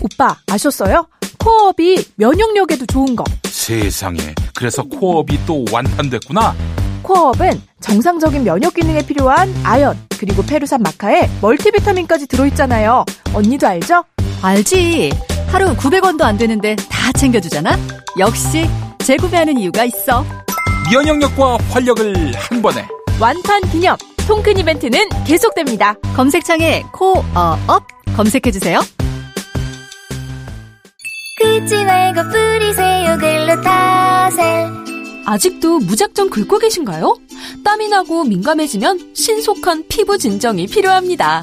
오빠 0.01 0.37
아셨어요? 0.51 1.07
코어업이 1.39 2.13
면역력에도 2.17 2.87
좋은 2.87 3.15
거. 3.15 3.25
세상에. 3.45 4.35
그래서 4.55 4.83
코어업이 4.83 5.47
또 5.47 5.65
완판됐구나. 5.71 6.55
코어업은 7.03 7.61
정상적인 7.81 8.45
면역 8.45 8.75
기능에 8.75 9.05
필요한 9.05 9.53
아연 9.65 9.99
그리고 10.19 10.43
페루산 10.43 10.83
마카에 10.83 11.29
멀티비타민까지 11.41 12.27
들어있잖아요. 12.29 13.05
언니도 13.35 13.67
알죠? 13.67 14.05
알지. 14.43 15.13
하루 15.49 15.75
900원도 15.77 16.23
안 16.23 16.37
되는데 16.37 16.75
다 16.91 17.13
챙겨주잖아. 17.13 17.79
역시 18.19 18.69
재구매하는 18.99 19.59
이유가 19.59 19.85
있어. 19.85 20.25
면역력과 20.93 21.59
활력을 21.71 22.35
한 22.35 22.61
번에. 22.61 22.87
완판 23.21 23.63
기념 23.71 23.97
통큰 24.27 24.59
이벤트는 24.59 25.09
계속됩니다. 25.25 25.95
검색창에 26.17 26.83
코어업 26.93 27.87
검색해주세요. 28.17 28.81
긁지 31.39 31.85
말고 31.85 32.23
뿌리세요 32.31 33.19
글루타셀 33.19 34.71
아직도 35.27 35.79
무작정 35.81 36.31
긁고 36.31 36.59
계신가요? 36.59 37.17
땀이 37.65 37.89
나고 37.89 38.25
민감해지면 38.25 39.13
신속한 39.15 39.85
피부 39.89 40.19
진정이 40.19 40.67
필요합니다. 40.67 41.43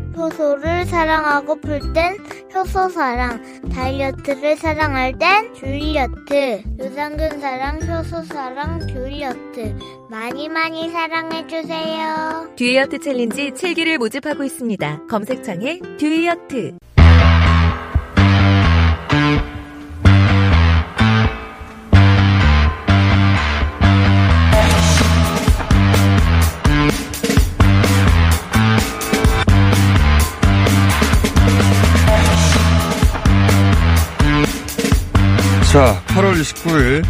효소를 0.15 0.85
사랑하고플 0.85 1.93
땐 1.93 2.17
효소 2.53 2.89
사랑. 2.89 3.41
다이어트를 3.69 4.57
사랑할 4.57 5.17
땐 5.17 5.53
줄리어트. 5.53 6.63
유산균 6.79 7.39
사랑, 7.39 7.81
효소 7.81 8.23
사랑, 8.23 8.85
줄리어트. 8.87 9.77
많이 10.09 10.49
많이 10.49 10.89
사랑해주세요. 10.89 12.51
듀이어트 12.55 12.99
챌린지 12.99 13.51
7기를 13.51 13.97
모집하고 13.97 14.43
있습니다. 14.43 15.07
검색창에 15.07 15.79
듀이어트. 15.97 16.77
자, 35.71 36.03
8월 36.07 36.33
29일 36.33 37.03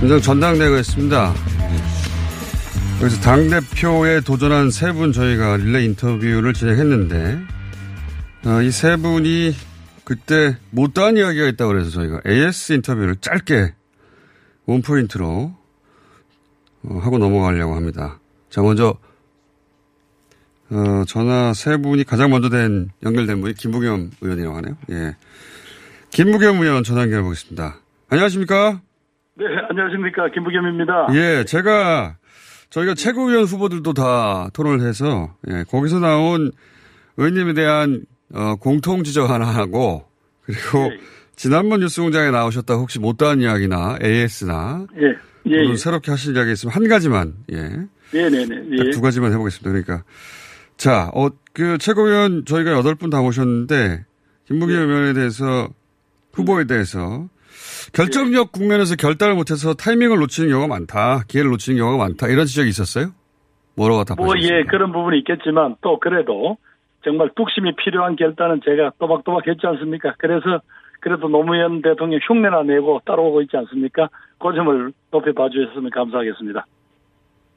민정 0.00 0.20
전당대회가 0.20 0.78
있습니다. 0.78 1.34
여기서 3.02 3.20
당대표에 3.20 4.20
도전한 4.20 4.70
세 4.70 4.92
분 4.92 5.12
저희가 5.12 5.58
릴레이 5.58 5.84
인터뷰를 5.86 6.52
진행했는데 6.54 7.40
어, 8.46 8.62
이세 8.62 8.96
분이 8.96 9.54
그때 10.04 10.56
못다한 10.70 11.16
이야기가 11.16 11.46
있다고 11.48 11.72
그래서 11.72 11.90
저희가 11.90 12.22
AS 12.26 12.72
인터뷰를 12.74 13.16
짧게 13.16 13.74
원포인트로 14.66 15.54
어, 16.84 16.98
하고 17.02 17.18
넘어가려고 17.18 17.74
합니다. 17.76 18.18
자, 18.50 18.62
먼저 18.62 18.96
어, 20.70 21.04
전화 21.06 21.52
세 21.54 21.76
분이 21.76 22.04
가장 22.04 22.30
먼저 22.30 22.48
된 22.48 22.90
연결된 23.02 23.40
분이 23.42 23.54
김부겸 23.54 24.10
의원이라고 24.22 24.56
하네요. 24.56 24.76
예. 24.90 25.16
김부겸 26.10 26.60
의원 26.62 26.82
전화 26.84 27.02
연결해 27.02 27.22
보겠습니다. 27.22 27.76
안녕하십니까? 28.08 28.80
네, 29.36 29.44
안녕하십니까. 29.70 30.30
김부겸입니다. 30.30 31.08
예, 31.14 31.44
제가 31.44 32.16
저희가 32.70 32.94
최고위원 32.94 33.44
후보들도 33.44 33.92
다 33.94 34.48
토론을 34.52 34.86
해서 34.86 35.34
예, 35.48 35.64
거기서 35.70 36.00
나온 36.00 36.50
의원님에 37.16 37.54
대한 37.54 38.04
어, 38.34 38.56
공통 38.56 39.04
지적 39.04 39.30
하나 39.30 39.46
하고 39.46 40.04
그리고 40.44 40.90
예. 40.92 40.98
지난번 41.36 41.80
뉴스공장에 41.80 42.30
나오셨다 42.30 42.74
혹시 42.74 42.98
못다한 42.98 43.40
이야기나 43.40 43.98
AS나 44.02 44.86
예, 45.00 45.06
예, 45.50 45.70
예. 45.70 45.76
새롭게 45.76 46.10
하실 46.10 46.34
이야기 46.36 46.52
있으면 46.52 46.74
한 46.74 46.88
가지만 46.88 47.34
예, 47.52 47.62
네, 48.12 48.28
네, 48.28 48.44
네. 48.44 48.56
예. 48.72 48.90
두 48.90 49.00
가지만 49.00 49.32
해보겠습니다. 49.32 49.70
그러니까 49.70 50.04
자, 50.76 51.10
어, 51.14 51.28
그 51.52 51.78
최고위원 51.78 52.44
저희가 52.44 52.72
여덟 52.72 52.94
분 52.96 53.10
다 53.10 53.20
모셨는데 53.20 54.04
김부겸 54.46 54.74
예. 54.74 54.78
의원에 54.80 55.12
대해서 55.12 55.68
후보에 56.38 56.64
대해서 56.64 57.28
결정력 57.92 58.52
국면에서 58.52 58.96
결단을 58.96 59.34
못해서 59.34 59.74
타이밍을 59.74 60.18
놓치는 60.18 60.50
경우가 60.50 60.68
많다. 60.68 61.22
기회를 61.28 61.50
놓치는 61.50 61.78
경우가 61.78 62.04
많다. 62.04 62.28
이런 62.28 62.46
지적이 62.46 62.68
있었어요? 62.68 63.10
뭐라고 63.76 64.04
답하셨습니까? 64.04 64.24
뭐, 64.24 64.58
예, 64.58 64.64
그런 64.64 64.92
부분이 64.92 65.18
있겠지만 65.18 65.76
또 65.80 65.98
그래도 65.98 66.56
정말 67.04 67.30
뚝심이 67.34 67.74
필요한 67.76 68.16
결단은 68.16 68.60
제가 68.64 68.92
또박또박 68.98 69.46
했지 69.46 69.66
않습니까? 69.66 70.14
그래서 70.18 70.60
그래도 71.00 71.28
노무현 71.28 71.82
대통령 71.82 72.18
흉내나 72.22 72.62
내고 72.64 73.00
따라오고 73.04 73.42
있지 73.42 73.56
않습니까? 73.56 74.08
그 74.38 74.52
점을 74.54 74.92
높이 75.10 75.32
봐주셨으면 75.32 75.90
감사하겠습니다. 75.90 76.66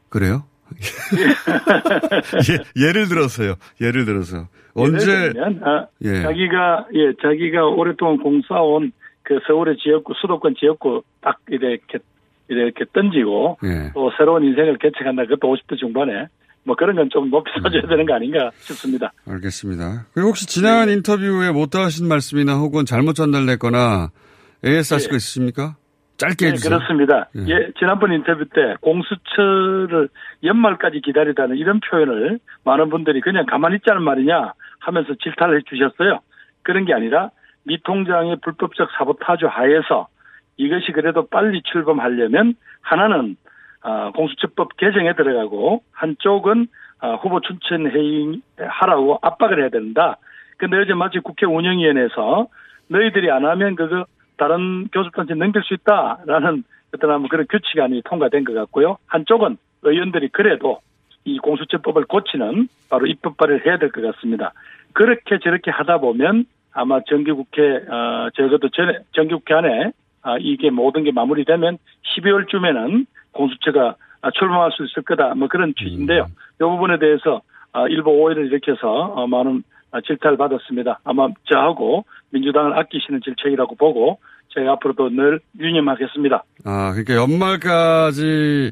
그래요? 0.09 0.43
예, 2.49 2.87
예를 2.87 3.07
들어서요. 3.07 3.55
예를 3.81 4.05
들어서 4.05 4.47
언제 4.73 5.05
들면, 5.34 5.62
아, 5.63 5.88
예. 6.03 6.21
자기가 6.21 6.88
예 6.93 7.13
자기가 7.21 7.65
오랫동안 7.67 8.17
공사온 8.17 8.91
그 9.23 9.39
서울의 9.47 9.77
지역구 9.77 10.13
수도권 10.19 10.55
지역구 10.60 11.03
딱 11.21 11.39
이렇게 11.49 11.99
이렇게 12.47 12.86
던지고 12.93 13.57
예. 13.63 13.91
또 13.93 14.12
새로운 14.17 14.43
인생을 14.43 14.77
개척한다. 14.77 15.23
그것도 15.25 15.53
50대 15.55 15.77
중반에 15.77 16.27
뭐 16.63 16.75
그런 16.75 16.95
건 16.95 17.10
좀 17.10 17.29
높이 17.29 17.49
사줘야 17.62 17.81
되는 17.84 18.05
거 18.05 18.13
아닌가 18.13 18.51
싶습니다. 18.55 19.12
알겠습니다. 19.27 20.05
그리고 20.13 20.29
혹시 20.29 20.47
지난 20.47 20.88
네. 20.88 20.93
인터뷰에 20.93 21.51
못하신 21.51 22.07
말씀이나 22.07 22.53
혹은 22.55 22.86
잘못 22.86 23.13
전달됐거나 23.13 24.10
AS 24.65 24.93
하실 24.93 25.07
네. 25.07 25.12
거 25.12 25.15
있으십니까? 25.17 25.75
짧게 26.17 26.45
네, 26.45 26.51
해주세요. 26.51 26.77
그렇습니다. 26.77 27.29
예. 27.36 27.41
예. 27.49 27.71
지난번 27.79 28.12
인터뷰 28.13 28.45
때 28.45 28.75
공수처를 28.81 30.10
연말까지 30.43 31.01
기다리다는 31.01 31.57
이런 31.57 31.79
표현을 31.79 32.39
많은 32.63 32.89
분들이 32.89 33.21
그냥 33.21 33.45
가만히 33.47 33.77
있자는 33.77 34.03
말이냐 34.03 34.53
하면서 34.81 35.13
질타를 35.15 35.57
해 35.57 35.61
주셨어요. 35.67 36.19
그런 36.63 36.85
게 36.85 36.93
아니라 36.93 37.31
미 37.63 37.81
통장의 37.81 38.37
불법적 38.41 38.89
사보타주 38.97 39.47
하에서 39.47 40.07
이것이 40.57 40.91
그래도 40.91 41.27
빨리 41.27 41.61
출범하려면 41.63 42.55
하나는 42.81 43.37
어, 43.83 44.11
공수처법 44.11 44.77
개정에 44.77 45.13
들어가고 45.13 45.83
한쪽은 45.91 46.67
어, 47.01 47.15
후보 47.15 47.39
추천 47.41 47.89
회의 47.89 48.41
하라고 48.57 49.17
압박을 49.21 49.59
해야 49.59 49.69
된다. 49.69 50.17
근데 50.57 50.77
어제 50.77 50.93
마치 50.93 51.19
국회 51.19 51.47
운영위원회에서 51.47 52.47
너희들이 52.89 53.31
안 53.31 53.45
하면 53.45 53.75
그거 53.75 54.05
다른 54.37 54.87
교섭단체 54.89 55.33
넘길 55.33 55.63
수 55.63 55.73
있다라는 55.73 56.63
어떤 56.93 57.27
그런 57.29 57.47
규칙안이 57.49 58.01
통과된 58.03 58.43
것 58.43 58.53
같고요. 58.53 58.97
한쪽은 59.07 59.57
의원들이 59.83 60.29
그래도 60.29 60.81
이 61.25 61.38
공수처법을 61.39 62.05
고치는 62.05 62.67
바로 62.89 63.05
입법 63.07 63.38
발의를 63.38 63.65
해야 63.65 63.77
될 63.77 63.91
것 63.91 64.01
같습니다. 64.01 64.53
그렇게 64.93 65.39
저렇게 65.39 65.71
하다 65.71 65.99
보면 65.99 66.45
아마 66.73 66.99
정기국회 67.07 67.86
어 67.89 68.29
적어도 68.36 68.69
전에 68.69 68.99
정기국회 69.13 69.53
안에 69.53 69.91
아, 70.23 70.38
이게 70.39 70.69
모든 70.69 71.03
게 71.03 71.12
마무리되면 71.12 71.77
12월쯤에는 72.17 73.05
공수처가 73.31 73.95
아, 74.21 74.31
출범할 74.31 74.71
수 74.71 74.86
있을 74.86 75.03
거다. 75.03 75.34
뭐 75.36 75.47
그런 75.47 75.73
취지인데요. 75.77 76.27
이 76.55 76.63
부분에 76.63 76.99
대해서 76.99 77.41
아, 77.73 77.88
일부 77.88 78.12
오해를 78.12 78.45
일으켜서 78.47 78.88
어, 78.89 79.27
많은 79.27 79.63
아, 79.91 79.99
질타를 80.01 80.38
받았습니다. 80.38 80.99
아마 81.03 81.27
저하고 81.51 82.05
민주당을 82.31 82.77
아끼시는 82.77 83.21
질책이라고 83.23 83.75
보고 83.75 84.19
제가 84.53 84.73
앞으로도 84.73 85.10
늘 85.10 85.39
유념하겠습니다. 85.60 86.43
아, 86.65 86.91
그러니까 86.91 87.15
연말까지 87.15 88.71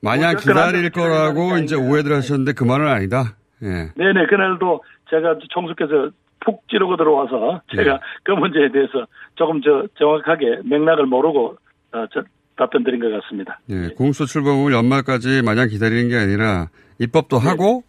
마냥 0.00 0.32
뭐 0.32 0.40
기다릴 0.40 0.90
거라고 0.90 1.58
이제 1.58 1.74
오해들 1.74 2.14
하셨는데 2.14 2.52
그 2.52 2.64
말은 2.64 2.86
아니다. 2.86 3.36
예. 3.62 3.90
네네, 3.96 4.26
그날도 4.28 4.82
제가 5.10 5.38
총수께서 5.48 6.10
푹 6.40 6.68
찌르고 6.68 6.96
들어와서 6.96 7.60
제가 7.74 7.98
그 8.22 8.32
문제에 8.32 8.70
대해서 8.70 9.06
조금 9.34 9.60
저 9.62 9.86
정확하게 9.98 10.60
맥락을 10.64 11.06
모르고 11.06 11.56
어, 11.92 12.06
저 12.12 12.22
답변 12.56 12.84
드린 12.84 13.00
것 13.00 13.10
같습니다. 13.20 13.60
예. 13.70 13.88
공수처 13.96 14.26
출범을 14.26 14.72
연말까지 14.72 15.42
마냥 15.42 15.68
기다리는 15.68 16.08
게 16.08 16.16
아니라 16.16 16.68
입법도 17.00 17.38
하고 17.38 17.82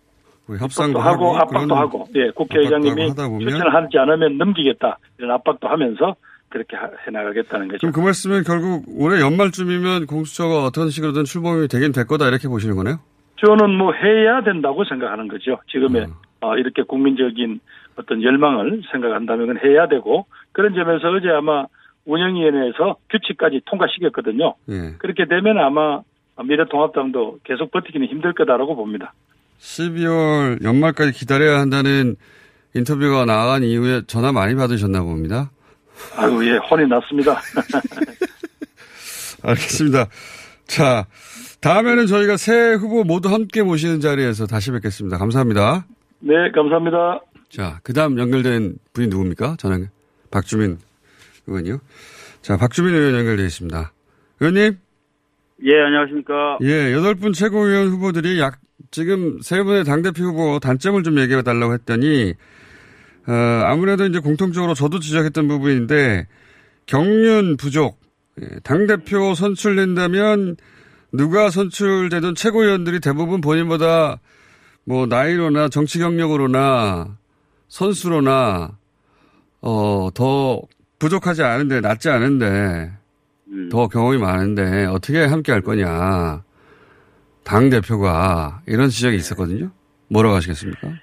그 0.48 0.58
협상도 0.58 0.98
네. 0.98 1.04
하고, 1.04 1.34
그런 1.34 1.42
압박도 1.42 1.76
하고, 1.76 2.06
예, 2.16 2.32
국회의장님이 2.32 3.14
추천을 3.14 3.76
하지 3.76 4.00
않으면 4.00 4.40
넘기겠다 4.40 4.98
이런 5.20 5.32
압박도 5.32 5.68
하면서 5.68 6.16
그렇게 6.50 6.76
하- 6.76 6.90
해나가겠다는 7.08 7.68
거죠. 7.68 7.80
그럼 7.80 7.94
그 7.94 8.00
말씀은 8.00 8.44
결국 8.44 8.84
올해 8.98 9.22
연말쯤이면 9.22 10.06
공수처가 10.08 10.64
어떤 10.66 10.90
식으로든 10.90 11.24
출범이 11.26 11.68
되긴 11.68 11.92
될 11.92 12.06
거다 12.08 12.28
이렇게 12.28 12.48
보시는 12.48 12.76
거네요? 12.76 13.00
저는 13.38 13.70
뭐 13.78 13.94
해야 13.94 14.44
된다고 14.44 14.84
생각하는 14.84 15.28
거죠. 15.28 15.60
지금의 15.72 16.04
음. 16.06 16.14
어, 16.42 16.56
이렇게 16.58 16.84
국민적인 16.84 17.60
어떤 17.96 18.24
열망을 18.24 18.82
생각한다면 18.92 19.60
해야 19.64 19.88
되고 19.88 20.26
그런 20.52 20.74
점에서 20.74 21.10
어제 21.10 21.30
아마 21.30 21.66
운영위원회에서 22.06 22.96
규칙까지 23.10 23.62
통과시켰거든요. 23.66 24.56
예. 24.70 24.96
그렇게 24.98 25.26
되면 25.28 25.58
아마 25.60 26.02
미래통합당도 26.42 27.40
계속 27.44 27.72
버티기는 27.72 28.08
힘들 28.08 28.34
거다라고 28.34 28.76
봅니다. 28.76 29.14
12월 29.60 30.64
연말까지 30.64 31.12
기다려야 31.12 31.60
한다는 31.60 32.16
인터뷰가 32.74 33.26
나간 33.26 33.64
이후에 33.64 34.02
전화 34.08 34.32
많이 34.32 34.56
받으셨나 34.56 35.02
봅니다. 35.04 35.52
아유, 36.16 36.48
예, 36.48 36.58
혼이 36.58 36.88
났습니다. 36.88 37.42
알겠습니다. 39.44 40.08
자, 40.68 41.06
다음에는 41.62 42.08
저희가 42.08 42.38
새 42.38 42.74
후보 42.74 43.04
모두 43.04 43.30
함께 43.30 43.64
모시는 43.64 44.00
자리에서 44.00 44.48
다시 44.48 44.72
뵙겠습니다. 44.72 45.18
감사합니다. 45.18 45.86
네, 46.20 46.34
감사합니다. 46.54 47.22
자, 47.50 47.80
그 47.84 47.94
다음 47.94 48.20
연결된 48.20 48.76
분이 48.94 49.08
누굽니까? 49.08 49.56
전화, 49.58 49.80
박주민 50.32 50.78
의원이요. 51.48 51.80
자, 52.42 52.58
박주민 52.58 52.94
의원 52.94 53.16
연결되어 53.16 53.46
있습니다. 53.46 53.92
의원님? 54.40 54.78
예, 55.64 55.82
안녕하십니까. 55.82 56.60
예, 56.62 56.94
여덟 56.94 57.16
분 57.16 57.34
최고위원 57.34 57.88
후보들이 57.90 58.40
약, 58.40 58.60
지금 58.92 59.40
세 59.42 59.62
분의 59.64 59.84
당대표 59.84 60.24
후보 60.24 60.60
단점을 60.60 61.02
좀 61.04 61.20
얘기해 61.20 61.42
달라고 61.42 61.74
했더니, 61.74 62.34
어, 63.30 63.34
아무래도 63.66 64.06
이제 64.08 64.18
공통적으로 64.18 64.74
저도 64.74 65.00
지적했던 65.00 65.48
부분인데, 65.48 66.28
경륜 66.88 67.58
부족, 67.58 68.00
예, 68.42 68.48
당대표 68.64 69.36
선출된다면 69.36 70.58
누가 71.12 71.52
선출되든 71.52 72.34
최고위원들이 72.34 73.00
대부분 73.00 73.40
본인보다 73.40 74.20
뭐 74.84 75.06
나이로나 75.06 75.70
정치 75.70 76.00
경력으로나 76.00 77.18
선수로나 77.68 78.72
어, 79.62 80.10
더 80.14 80.62
부족하지 80.98 81.44
않은데, 81.44 81.82
낫지 81.82 82.10
않은데, 82.10 82.92
더 83.70 83.88
경험이 83.88 84.18
많은데, 84.18 84.86
어떻게 84.86 85.24
함께 85.24 85.52
할 85.52 85.62
거냐. 85.62 86.44
당 87.44 87.70
대표가 87.70 88.62
이런 88.68 88.90
지적이 88.90 89.18
있었거든요. 89.18 89.72
뭐라고 90.08 90.36
하시겠습니까? 90.36 90.94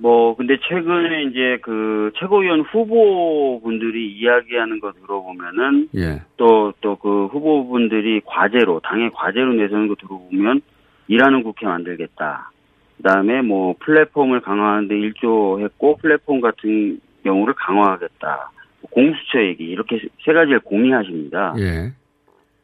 뭐, 0.00 0.36
근데 0.36 0.56
최근에 0.68 1.24
이제 1.24 1.58
그 1.60 2.12
최고위원 2.18 2.60
후보분들이 2.60 4.12
이야기하는 4.12 4.78
거 4.80 4.92
들어보면은 4.92 5.88
예. 5.96 6.22
또, 6.36 6.72
또 6.80 6.96
그 6.96 7.26
후보분들이 7.26 8.20
과제로, 8.24 8.80
당의 8.80 9.10
과제로 9.12 9.54
내세우는 9.54 9.88
거 9.88 9.94
들어보면 9.96 10.60
일하는 11.08 11.42
국회 11.42 11.66
만들겠다. 11.66 12.50
그 12.96 13.02
다음에 13.02 13.42
뭐 13.42 13.74
플랫폼을 13.80 14.40
강화하는데 14.40 14.98
일조했고 14.98 15.96
플랫폼 15.96 16.40
같은 16.40 17.00
경우를 17.24 17.54
강화하겠다. 17.54 18.50
공수처 18.90 19.42
얘기 19.42 19.64
이렇게 19.64 20.00
세 20.24 20.32
가지를 20.32 20.60
공유하십니다. 20.60 21.54
예. 21.58 21.92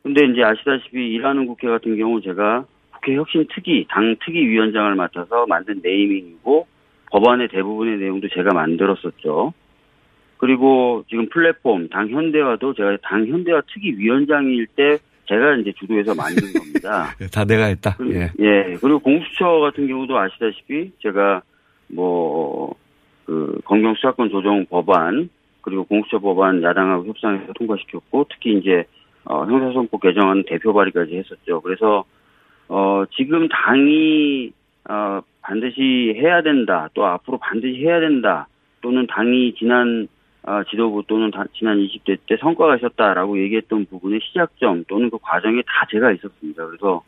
근데 0.02 0.26
이제 0.26 0.42
아시다시피 0.42 1.12
일하는 1.14 1.46
국회 1.46 1.68
같은 1.68 1.96
경우 1.96 2.20
제가 2.20 2.64
국회 2.92 3.14
혁신 3.14 3.46
특위, 3.54 3.86
당 3.88 4.16
특위 4.24 4.46
위원장을 4.46 4.94
맡아서 4.94 5.46
만든 5.46 5.80
네이밍이고 5.82 6.66
법안의 7.14 7.48
대부분의 7.48 7.98
내용도 7.98 8.28
제가 8.28 8.52
만들었었죠. 8.52 9.54
그리고 10.36 11.04
지금 11.08 11.28
플랫폼 11.28 11.88
당 11.88 12.08
현대화도 12.08 12.74
제가 12.74 12.96
당 13.02 13.26
현대화 13.26 13.62
특위 13.72 13.96
위원장일 13.96 14.66
때 14.74 14.98
제가 15.26 15.56
이제 15.56 15.72
주도해서 15.78 16.14
만든 16.14 16.42
겁니다. 16.52 17.14
다 17.32 17.44
내가 17.44 17.66
했다. 17.66 17.96
예. 18.10 18.30
예. 18.40 18.76
그리고 18.80 18.98
공수처 18.98 19.60
같은 19.60 19.86
경우도 19.86 20.18
아시다시피 20.18 20.90
제가 21.00 21.42
뭐, 21.88 22.74
그, 23.24 23.60
검경 23.64 23.94
수사권 23.94 24.30
조정 24.30 24.66
법안, 24.66 25.28
그리고 25.60 25.84
공수처 25.84 26.18
법안 26.18 26.62
야당하고 26.62 27.06
협상해서 27.06 27.52
통과시켰고, 27.54 28.26
특히 28.30 28.58
이제, 28.58 28.84
어, 29.24 29.44
형사소송법 29.44 30.02
개정안 30.02 30.44
대표 30.46 30.72
발의까지 30.72 31.16
했었죠. 31.16 31.60
그래서, 31.60 32.04
어, 32.68 33.04
지금 33.16 33.48
당이, 33.48 34.52
어, 34.88 35.20
반드시 35.42 36.14
해야 36.16 36.42
된다, 36.42 36.88
또 36.94 37.06
앞으로 37.06 37.38
반드시 37.38 37.80
해야 37.84 38.00
된다, 38.00 38.46
또는 38.80 39.06
당이 39.06 39.54
지난, 39.58 40.08
어, 40.42 40.62
지도부 40.70 41.02
또는 41.06 41.30
다- 41.30 41.44
지난 41.56 41.78
20대 41.78 42.18
때 42.26 42.36
성과가 42.38 42.76
있었다라고 42.76 43.38
얘기했던 43.42 43.86
부분의 43.86 44.20
시작점 44.22 44.84
또는 44.88 45.08
그 45.10 45.18
과정에 45.22 45.62
다 45.62 45.86
제가 45.90 46.12
있었습니다. 46.12 46.66
그래서 46.66 47.02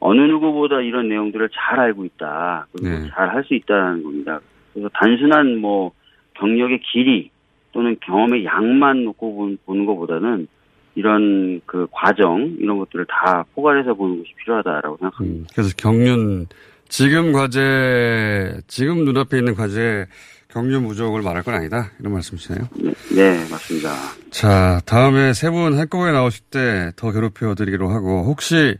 어느 0.00 0.20
누구보다 0.22 0.80
이런 0.80 1.08
내용들을 1.08 1.48
잘 1.52 1.78
알고 1.80 2.04
있다. 2.04 2.66
그리고 2.72 2.88
네. 2.88 3.08
잘할 3.10 3.44
수 3.44 3.54
있다는 3.54 4.02
겁니다. 4.02 4.40
그래서 4.72 4.88
단순한 4.92 5.58
뭐 5.58 5.92
경력의 6.34 6.80
길이 6.80 7.30
또는 7.72 7.96
경험의 8.00 8.44
양만 8.44 9.04
놓고 9.04 9.36
본- 9.36 9.58
보는 9.64 9.86
것보다는 9.86 10.48
이런 10.96 11.60
그 11.66 11.86
과정 11.90 12.56
이런 12.58 12.78
것들을 12.78 13.06
다 13.08 13.44
포괄해서 13.54 13.94
보는 13.94 14.18
것이 14.18 14.32
필요하다라고 14.36 14.96
생각합니다. 14.98 15.48
그래서 15.54 15.74
경륜, 15.78 16.46
지금 16.96 17.32
과제, 17.32 18.60
지금 18.68 19.04
눈앞에 19.04 19.38
있는 19.38 19.56
과제, 19.56 20.06
경륜 20.48 20.86
부족을 20.86 21.22
말할 21.22 21.42
건 21.42 21.54
아니다. 21.54 21.90
이런 21.98 22.12
말씀이시네요. 22.12 22.68
네, 23.16 23.38
맞습니다. 23.50 23.90
자, 24.30 24.78
다음에 24.86 25.32
세 25.32 25.50
분 25.50 25.76
한꺼번에 25.76 26.12
나오실 26.12 26.44
때 26.52 26.92
더 26.94 27.10
괴롭혀 27.10 27.56
드리기로 27.56 27.88
하고, 27.88 28.22
혹시 28.22 28.76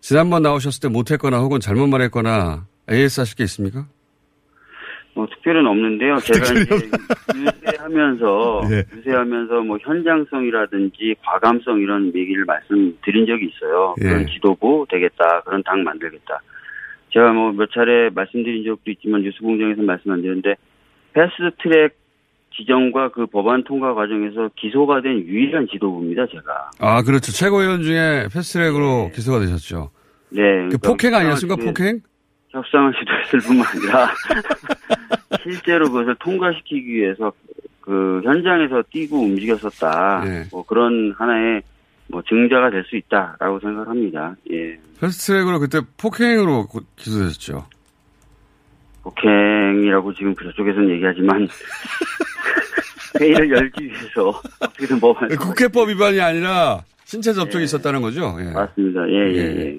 지난번 0.00 0.42
나오셨을 0.42 0.80
때 0.82 0.88
못했거나 0.88 1.38
혹은 1.38 1.60
잘못 1.60 1.86
말했거나 1.86 2.66
AS 2.90 3.20
하실 3.20 3.36
게 3.36 3.44
있습니까? 3.44 3.86
뭐 5.14 5.24
특별은 5.28 5.64
없는데요. 5.64 6.16
제가 6.16 6.60
이제 6.60 6.88
유세하면서 7.36 8.62
예. 8.74 8.84
유세하면서 8.96 9.60
뭐 9.60 9.78
현장성이라든지 9.80 11.14
과감성 11.24 11.78
이런 11.78 12.06
얘기를 12.16 12.44
말씀드린 12.46 13.24
적이 13.26 13.46
있어요. 13.54 13.94
예. 14.02 14.08
그런 14.08 14.26
지도부 14.26 14.84
되겠다, 14.90 15.42
그런 15.44 15.62
당 15.62 15.84
만들겠다. 15.84 16.40
제가 17.14 17.32
뭐 17.32 17.52
몇 17.52 17.70
차례 17.72 18.10
말씀드린 18.10 18.64
적도 18.64 18.90
있지만 18.90 19.22
뉴스공장에서 19.22 19.82
말씀 19.82 20.10
안 20.10 20.20
드렸는데 20.20 20.56
패스트트랙 21.12 21.96
지정과 22.56 23.10
그 23.10 23.26
법안 23.26 23.62
통과 23.64 23.94
과정에서 23.94 24.50
기소가 24.56 25.00
된 25.00 25.18
유일한 25.18 25.66
지도부입니다, 25.70 26.26
제가. 26.26 26.70
아, 26.78 27.02
그렇죠. 27.02 27.32
최고위원 27.32 27.82
중에 27.82 28.28
패스트트랙으로 28.32 29.10
기소가 29.14 29.40
되셨죠. 29.40 29.90
네. 30.30 30.40
그 30.40 30.78
그러니까 30.78 30.88
폭행 30.88 31.14
아니었습니까? 31.14 31.64
폭행? 31.64 32.00
협상을 32.50 32.92
시도했을 32.98 33.40
뿐만 33.40 33.66
아니라 33.66 34.10
실제로 35.42 35.86
그것을 35.86 36.14
통과시키기 36.20 36.94
위해서 36.94 37.32
그 37.80 38.20
현장에서 38.24 38.82
뛰고 38.90 39.18
움직였었다. 39.20 40.22
네. 40.24 40.44
뭐 40.52 40.64
그런 40.64 41.12
하나의 41.18 41.62
뭐 42.08 42.22
증자가 42.28 42.70
될 42.70 42.84
수 42.84 42.96
있다라고 42.96 43.60
생각합니다. 43.60 44.34
예. 44.52 44.78
패스트트랙으로 45.00 45.58
그때 45.58 45.80
폭행으로 45.96 46.66
고- 46.66 46.82
기소됐죠. 46.96 47.66
폭행이라고 49.02 50.14
지금 50.14 50.34
그쪽에서는 50.34 50.90
얘기하지만 50.90 51.46
회의를 53.20 53.50
열기 53.50 53.84
위해서 53.86 54.28
어떻게든 54.60 54.98
뭐 55.00 55.14
국회법 55.38 55.88
위반이 55.90 56.20
아니라 56.20 56.82
신체 57.04 57.32
접촉이 57.32 57.64
있었다는 57.64 58.00
거죠. 58.02 58.36
예. 58.40 58.44
맞습니다. 58.52 59.08
예, 59.08 59.34
예, 59.34 59.38
예. 59.66 59.78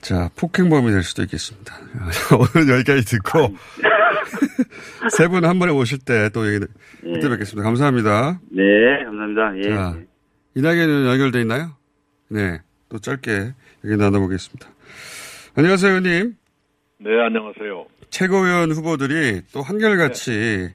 자, 0.00 0.28
폭행범이 0.36 0.90
될 0.90 1.02
수도 1.04 1.22
있겠습니다. 1.22 1.74
오늘 2.56 2.68
여기까지 2.74 3.04
듣고 3.04 3.54
세 5.16 5.28
분 5.28 5.44
한 5.44 5.58
번에 5.58 5.72
오실 5.72 5.98
때 5.98 6.28
또 6.30 6.46
얘기 6.52 6.64
그때 7.02 7.28
뵙겠습니다. 7.28 7.62
감사합니다. 7.62 8.40
네, 8.50 8.62
감사합니다. 9.04 9.56
예. 9.58 9.62
자, 9.74 9.96
이낙연은 10.54 11.06
연결돼 11.06 11.40
있나요? 11.42 11.70
네, 12.28 12.58
또 12.88 12.98
짧게 12.98 13.30
얘기 13.84 13.96
나눠보겠습니다. 13.96 14.68
안녕하세요, 15.56 15.90
의원님. 15.90 16.36
네, 16.98 17.10
안녕하세요. 17.20 17.86
최고위원 18.10 18.70
후보들이 18.72 19.42
또 19.52 19.62
한결같이 19.62 20.68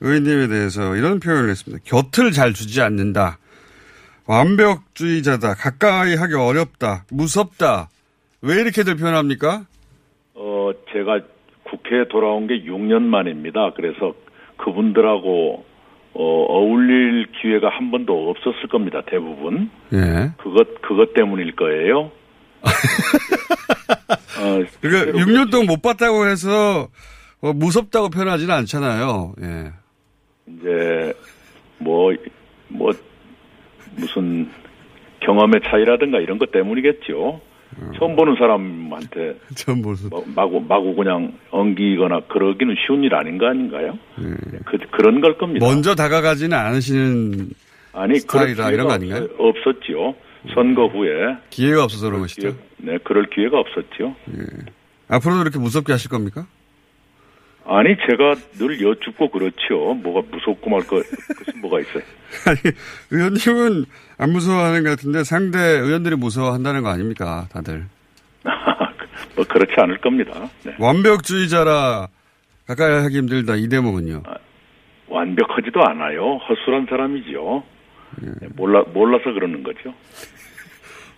의원님에 0.00 0.48
대해서 0.48 0.96
이런 0.96 1.18
표현을 1.18 1.50
했습니다. 1.50 1.82
곁을 1.84 2.30
잘 2.30 2.52
주지 2.52 2.80
않는다. 2.80 3.38
완벽주의자다. 4.26 5.54
가까이 5.54 6.14
하기 6.14 6.34
어렵다. 6.34 7.04
무섭다. 7.10 7.88
왜 8.40 8.60
이렇게들 8.60 8.96
표현합니까? 8.96 9.66
어, 10.34 10.70
제가 10.92 11.20
국회에 11.64 12.08
돌아온 12.08 12.46
게 12.46 12.62
6년 12.64 13.02
만입니다. 13.02 13.72
그래서 13.74 14.14
그분들하고 14.58 15.64
어, 16.14 16.22
어울릴 16.22 17.26
기회가 17.40 17.68
한 17.70 17.90
번도 17.90 18.30
없었을 18.30 18.68
겁니다. 18.68 19.02
대부분. 19.06 19.70
예. 19.92 20.30
그것 20.38 20.80
그것 20.80 21.12
때문일 21.12 21.56
거예요. 21.56 22.12
어, 24.40 24.64
그러니까 24.80 25.18
6년 25.18 25.50
동안 25.50 25.66
못 25.66 25.82
봤다고 25.82 26.26
해서 26.26 26.88
어, 27.40 27.52
무섭다고 27.52 28.10
표현하지는 28.10 28.54
않잖아요. 28.54 29.34
예. 29.42 29.72
이제 30.46 31.12
뭐뭐 31.78 32.92
무슨 33.96 34.50
경험의 35.20 35.62
차이라든가 35.64 36.20
이런 36.20 36.38
것 36.38 36.52
때문이겠죠. 36.52 37.40
처음 37.98 38.16
보는 38.16 38.34
사람한테 38.36 39.36
처음 39.56 39.82
보는 39.82 39.96
뭐, 40.10 40.24
마구 40.34 40.60
마구 40.60 40.94
그냥 40.94 41.32
엉기거나 41.50 42.20
그러기는 42.28 42.74
쉬운 42.86 43.02
일 43.04 43.14
아닌 43.14 43.38
거 43.38 43.46
아닌가요? 43.48 43.98
그 44.16 44.78
그런 44.90 45.20
걸 45.20 45.36
겁니다. 45.38 45.64
먼저 45.66 45.94
다가가지는 45.94 46.56
않으시는 46.56 47.50
아니 47.92 48.18
스타일이다 48.20 48.64
그럴 48.64 48.74
이런 48.74 48.86
거 48.88 48.92
아닌가요? 48.94 49.28
없- 49.38 49.56
없었죠. 49.66 50.14
선거 50.54 50.86
후에 50.88 51.36
기회가 51.50 51.84
없어서 51.84 52.06
그런 52.08 52.20
것이죠. 52.22 52.54
네 52.78 52.98
그럴 53.04 53.26
기회가 53.30 53.58
없었죠. 53.58 54.14
앞으로도 55.08 55.42
이렇게 55.42 55.58
무섭게 55.58 55.92
하실 55.92 56.10
겁니까? 56.10 56.46
아니 57.66 57.96
제가 58.08 58.34
늘 58.58 58.80
여쭙고 58.82 59.30
그렇죠. 59.30 59.94
뭐가 59.94 60.26
무섭고 60.30 60.70
말 60.70 60.80
것, 60.86 61.02
것이 61.08 61.56
뭐가 61.58 61.80
있어요. 61.80 62.02
아니, 62.46 62.74
의원님은 63.10 63.84
안 64.18 64.30
무서워하는 64.30 64.84
것 64.84 64.90
같은데 64.90 65.24
상대 65.24 65.58
의원들이 65.58 66.16
무서워한다는 66.16 66.82
거 66.82 66.90
아닙니까? 66.90 67.46
다들. 67.50 67.86
뭐 69.34 69.44
그렇지 69.44 69.72
않을 69.76 69.98
겁니다. 69.98 70.32
네. 70.62 70.74
완벽주의자라 70.78 72.08
가까이 72.66 73.02
하기 73.02 73.18
힘들다. 73.18 73.56
이 73.56 73.68
대목은요. 73.68 74.22
완벽하지도 75.08 75.80
않아요. 75.84 76.36
허술한 76.48 76.86
사람이죠. 76.88 77.62
네, 78.20 78.48
몰라 78.56 78.82
몰라서 78.92 79.32
그러는 79.32 79.62
거죠. 79.62 79.94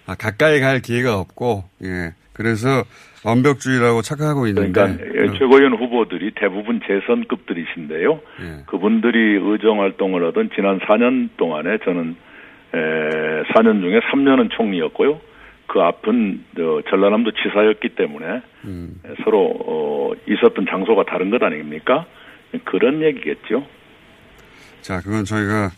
아, 0.07 0.15
가까이 0.15 0.61
갈 0.61 0.81
기회가 0.81 1.19
없고, 1.19 1.65
예. 1.83 2.15
그래서 2.33 2.85
완벽주의라고 3.27 4.03
착각하고 4.03 4.47
있는데. 4.47 4.73
그러니까 4.73 5.05
예, 5.05 5.39
최고위원 5.39 5.75
후보들이 5.75 6.33
대부분 6.37 6.81
재선급들이신데요. 6.87 8.21
예. 8.43 8.63
그분들이 8.67 9.39
의정 9.43 9.81
활동을 9.81 10.25
하던 10.29 10.51
지난 10.55 10.79
4년 10.81 11.29
동안에 11.37 11.79
저는 11.85 12.17
에, 12.75 13.43
4년 13.53 13.81
중에 13.83 14.01
3년은 14.13 14.51
총리였고요. 14.57 15.21
그 15.67 15.81
앞은 15.81 16.45
어, 16.61 16.81
전라남도 16.89 17.33
지사였기 17.33 17.97
때문에 17.97 18.43
음. 18.65 19.01
에, 19.05 19.15
서로 19.25 19.53
어, 19.67 20.13
있었던 20.29 20.67
장소가 20.71 21.05
다른 21.05 21.31
것 21.31 21.43
아닙니까? 21.43 22.07
그런 22.65 23.03
얘기겠죠. 23.03 23.67
자, 24.81 25.01
그건 25.01 25.25
저희가 25.25 25.71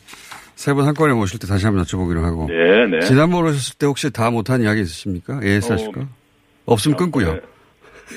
세 0.55 0.75
분 0.75 0.85
한꺼번에 0.87 1.15
모실 1.15 1.39
때 1.39 1.47
다시 1.47 1.65
한번 1.67 1.85
여쭤보기로 1.85 2.21
하고. 2.21 2.47
네, 2.49 2.87
네. 2.89 3.01
지난번에 3.01 3.49
오셨을 3.51 3.79
때 3.79 3.87
혹시 3.87 4.13
다 4.13 4.29
못한 4.31 4.61
이야기 4.61 4.81
있으십니까? 4.83 5.41
AS 5.43 5.71
어, 5.73 5.75
하실까? 5.75 6.09
없으면 6.73 6.97
끊고요. 6.97 7.39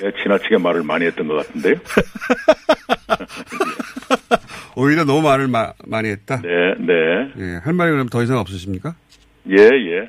예, 0.04 0.12
지나치게 0.24 0.58
말을 0.58 0.84
많이 0.84 1.06
했던 1.06 1.28
것 1.28 1.36
같은데요. 1.46 1.76
오히려 4.76 5.04
너무 5.04 5.22
말을 5.22 5.48
마- 5.48 5.74
많이 5.86 6.10
했다? 6.10 6.42
네, 6.42 6.50
네. 6.80 6.94
예, 7.38 7.60
할 7.64 7.74
말이 7.74 7.92
그럼 7.92 8.10
더 8.10 8.24
이상 8.24 8.38
없으십니까? 8.38 8.96
예, 9.50 9.56
예. 9.58 10.08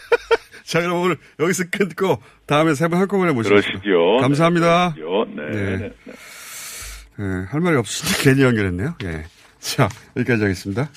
자, 0.64 0.80
그럼 0.80 1.00
오늘 1.02 1.16
여기서 1.40 1.64
끊고 1.70 2.20
다음에 2.46 2.74
세분 2.74 2.98
한꺼번에 2.98 3.32
모시겠습니다. 3.32 3.80
그러시죠. 3.80 4.20
감사합니다. 4.20 4.94
네, 4.96 5.02
그러시죠. 5.02 5.42
네, 5.42 5.50
네. 5.50 5.76
네, 5.78 5.92
네. 6.04 6.12
예, 7.20 7.46
할 7.50 7.60
말이 7.60 7.76
없으신데 7.76 8.22
괜히 8.30 8.42
연결했네요. 8.42 8.94
예. 9.04 9.24
자, 9.60 9.88
여기까지 10.16 10.42
하겠습니다. 10.42 10.90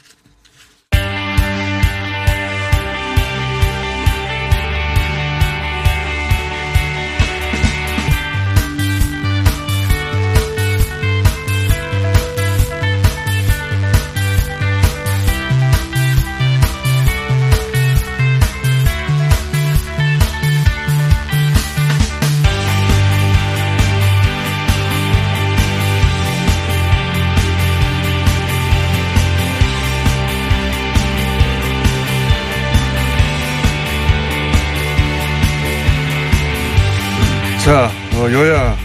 자, 37.68 37.92
어, 38.16 38.32
여야 38.32 38.78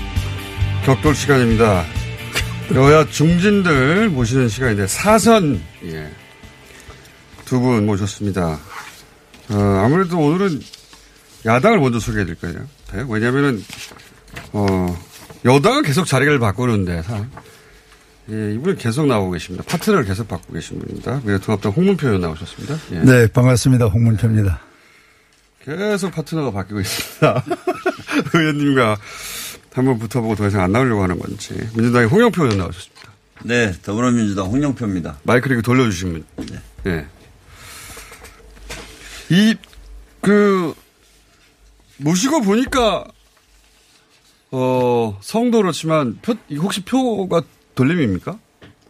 격돌 0.85 1.15
시간입니다. 1.15 1.85
여야 2.75 3.07
중진들 3.07 4.09
모시는 4.09 4.49
시간인데 4.49 4.89
사선 4.89 5.63
예. 5.85 6.11
두 7.45 7.61
분 7.61 7.87
모셨습니다. 7.87 8.59
어, 9.51 9.55
아무래도 9.85 10.19
오늘은 10.19 10.61
야당을 11.47 11.79
먼저 11.79 12.01
소개해 12.01 12.25
드릴까요? 12.25 12.67
돼요? 12.91 13.07
왜냐면은 13.09 13.63
어, 14.53 14.99
여당은 15.45 15.83
계속 15.85 16.05
자리를 16.07 16.37
바꾸는데 16.41 17.03
사, 17.03 17.25
예, 18.31 18.55
이분이 18.55 18.79
계속 18.79 19.07
나오고 19.07 19.31
계십니다. 19.31 19.63
파트너를 19.69 20.07
계속 20.07 20.27
바꾸고 20.27 20.55
계신 20.55 20.81
분입니다. 20.81 21.21
미래통합당 21.23 21.71
홍문표 21.71 22.09
의원 22.09 22.21
나오셨습니다. 22.23 22.77
예. 22.95 22.99
네, 23.01 23.27
반갑습니다. 23.29 23.85
홍문표입니다. 23.87 24.59
계속 25.65 26.11
파트너가 26.11 26.51
바뀌고 26.51 26.81
있습니다. 26.81 27.45
의원님과 28.35 28.97
한번 29.73 29.99
붙어보고 29.99 30.35
더 30.37 30.47
이상 30.47 30.63
안 30.63 30.73
나오려고 30.73 31.03
하는 31.03 31.19
건지. 31.19 31.55
민주당의 31.75 32.09
홍영표 32.09 32.43
의원 32.43 32.59
나오셨습니다. 32.59 33.03
네, 33.45 33.73
더불어민주당 33.83 34.47
홍영표입니다. 34.47 35.19
마이크를 35.25 35.57
이렇게 35.57 35.67
돌려주시면. 35.67 36.25
네. 36.37 36.63
예. 36.87 37.07
이, 39.31 39.55
그, 40.21 40.75
모시고 41.97 42.43
보니까, 42.43 43.05
어, 44.51 45.19
성도 45.23 45.59
그렇지만, 45.59 46.19
표, 46.21 46.35
혹시 46.57 46.83
표가 46.83 47.43
돌림입니까? 47.75 48.39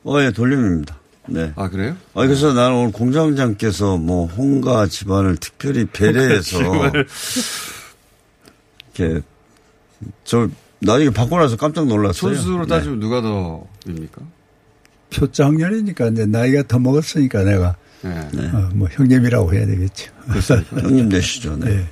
어, 0.04 0.20
예, 0.20 0.32
돌림입니다. 0.32 0.98
네. 1.28 1.52
아, 1.54 1.68
그래요? 1.68 1.96
아, 2.14 2.26
그래서 2.26 2.52
나는 2.52 2.76
오늘 2.76 2.92
공장장께서 2.92 3.96
뭐, 3.96 4.26
홍가 4.26 4.88
집안을 4.88 5.36
특별히 5.36 5.86
배려해서. 5.86 6.58
이렇게, 8.94 9.20
저, 10.24 10.48
나중에 10.80 11.10
받고 11.10 11.38
나서 11.38 11.56
깜짝 11.56 11.86
놀랐어요. 11.86 12.34
선수로 12.34 12.66
네. 12.66 12.68
따지면 12.68 13.00
누가 13.00 13.22
더입니까? 13.22 14.22
표장년이니까 15.14 16.08
이제 16.08 16.26
나이가 16.26 16.62
더 16.66 16.78
먹었으니까 16.78 17.44
내가 17.44 17.76
네. 18.02 18.48
어, 18.52 18.70
뭐 18.74 18.88
형님이라고 18.90 19.54
해야 19.54 19.66
되겠죠. 19.66 20.10
형님 20.80 21.08
되시죠. 21.08 21.56
네. 21.56 21.86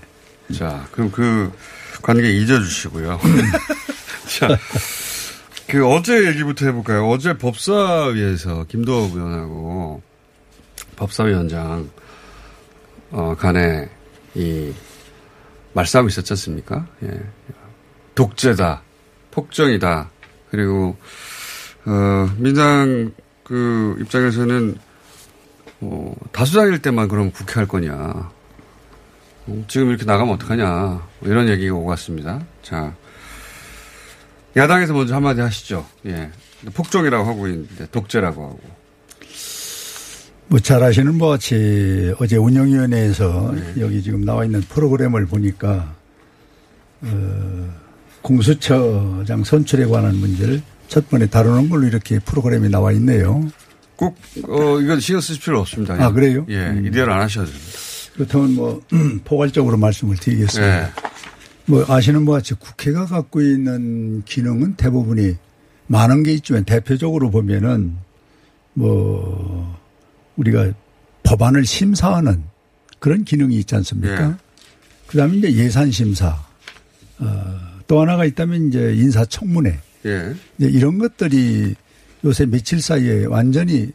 자, 0.52 0.86
그럼 0.90 1.10
그 1.12 1.52
관계 2.02 2.32
잊어주시고요. 2.32 3.20
자, 4.26 4.58
그 5.68 5.86
어제 5.86 6.26
얘기부터 6.26 6.66
해볼까요? 6.66 7.08
어제 7.08 7.36
법사위에서 7.38 8.64
김도읍 8.64 9.14
의원하고 9.14 10.02
법사위원장 10.96 11.88
어, 13.12 13.34
간에 13.38 13.88
이 14.34 14.72
말싸움이 15.72 16.09
있었지 16.09 16.33
않습니까? 16.33 16.87
예. 17.02 17.20
독재다, 18.14 18.83
폭정이다, 19.30 20.11
그리고 20.50 20.96
어, 21.87 22.30
민당 22.37 23.12
그 23.44 23.96
입장에서는 24.00 24.76
어, 25.80 26.14
다수당일 26.33 26.83
때만 26.83 27.09
그럼 27.09 27.30
국회 27.30 27.54
할 27.54 27.66
거냐. 27.66 27.94
어, 29.46 29.64
지금 29.68 29.88
이렇게 29.88 30.04
나가면 30.04 30.35
어떡하냐. 30.35 30.66
뭐 30.66 31.09
이런 31.24 31.48
얘기가 31.48 31.74
오고 31.74 31.87
갔습니다. 31.87 32.44
자. 32.62 32.94
야당에서 34.56 34.92
먼저 34.92 35.14
한마디 35.14 35.40
하시죠. 35.40 35.87
예. 36.06 36.30
폭정이라고 36.74 37.28
하고 37.28 37.48
있는데 37.48 37.87
독재라고 37.90 38.42
하고. 38.44 38.79
뭐 40.50 40.58
잘 40.58 40.82
아시는 40.82 41.16
바 41.18 41.26
같이 41.26 42.12
어제 42.18 42.36
운영위원회에서 42.36 43.54
여기 43.78 44.02
지금 44.02 44.24
나와 44.24 44.44
있는 44.44 44.60
프로그램을 44.62 45.26
보니까 45.26 45.94
어, 47.02 47.74
공수처장 48.20 49.44
선출에 49.44 49.86
관한 49.86 50.16
문제를 50.16 50.60
첫 50.88 51.08
번에 51.08 51.26
다루는 51.26 51.68
걸로 51.68 51.86
이렇게 51.86 52.18
프로그램이 52.18 52.68
나와 52.68 52.90
있네요. 52.92 53.48
꼭, 53.94 54.16
어, 54.48 54.80
이건 54.80 54.98
신경 54.98 55.20
쓰실 55.20 55.40
필요 55.40 55.60
없습니다. 55.60 55.94
아, 55.94 56.10
그래요? 56.10 56.44
예, 56.50 56.82
이대로 56.84 57.12
안 57.14 57.20
하셔도 57.20 57.46
됩니다. 57.46 57.78
그렇다면 58.14 58.54
뭐, 58.56 58.82
포괄적으로 59.24 59.76
말씀을 59.76 60.16
드리겠습니다. 60.16 60.82
예. 60.82 60.90
뭐, 61.66 61.84
아시는 61.86 62.24
바 62.26 62.32
같이 62.32 62.54
국회가 62.54 63.06
갖고 63.06 63.40
있는 63.40 64.22
기능은 64.24 64.74
대부분이 64.74 65.36
많은 65.86 66.24
게 66.24 66.32
있지만 66.32 66.64
대표적으로 66.64 67.30
보면은 67.30 67.94
뭐, 68.74 69.78
우리가 70.36 70.72
법안을 71.22 71.64
심사하는 71.64 72.42
그런 72.98 73.24
기능이 73.24 73.56
있지 73.58 73.74
않습니까? 73.76 74.30
예. 74.30 74.34
그 75.06 75.16
다음에 75.16 75.38
이제 75.38 75.52
예산 75.54 75.90
심사. 75.90 76.36
어, 77.18 77.60
또 77.86 78.00
하나가 78.00 78.24
있다면 78.24 78.68
이제 78.68 78.94
인사청문회. 78.94 79.78
예. 80.06 80.34
이제 80.58 80.68
이런 80.68 80.98
것들이 80.98 81.74
요새 82.24 82.46
며칠 82.46 82.80
사이에 82.80 83.26
완전히 83.26 83.90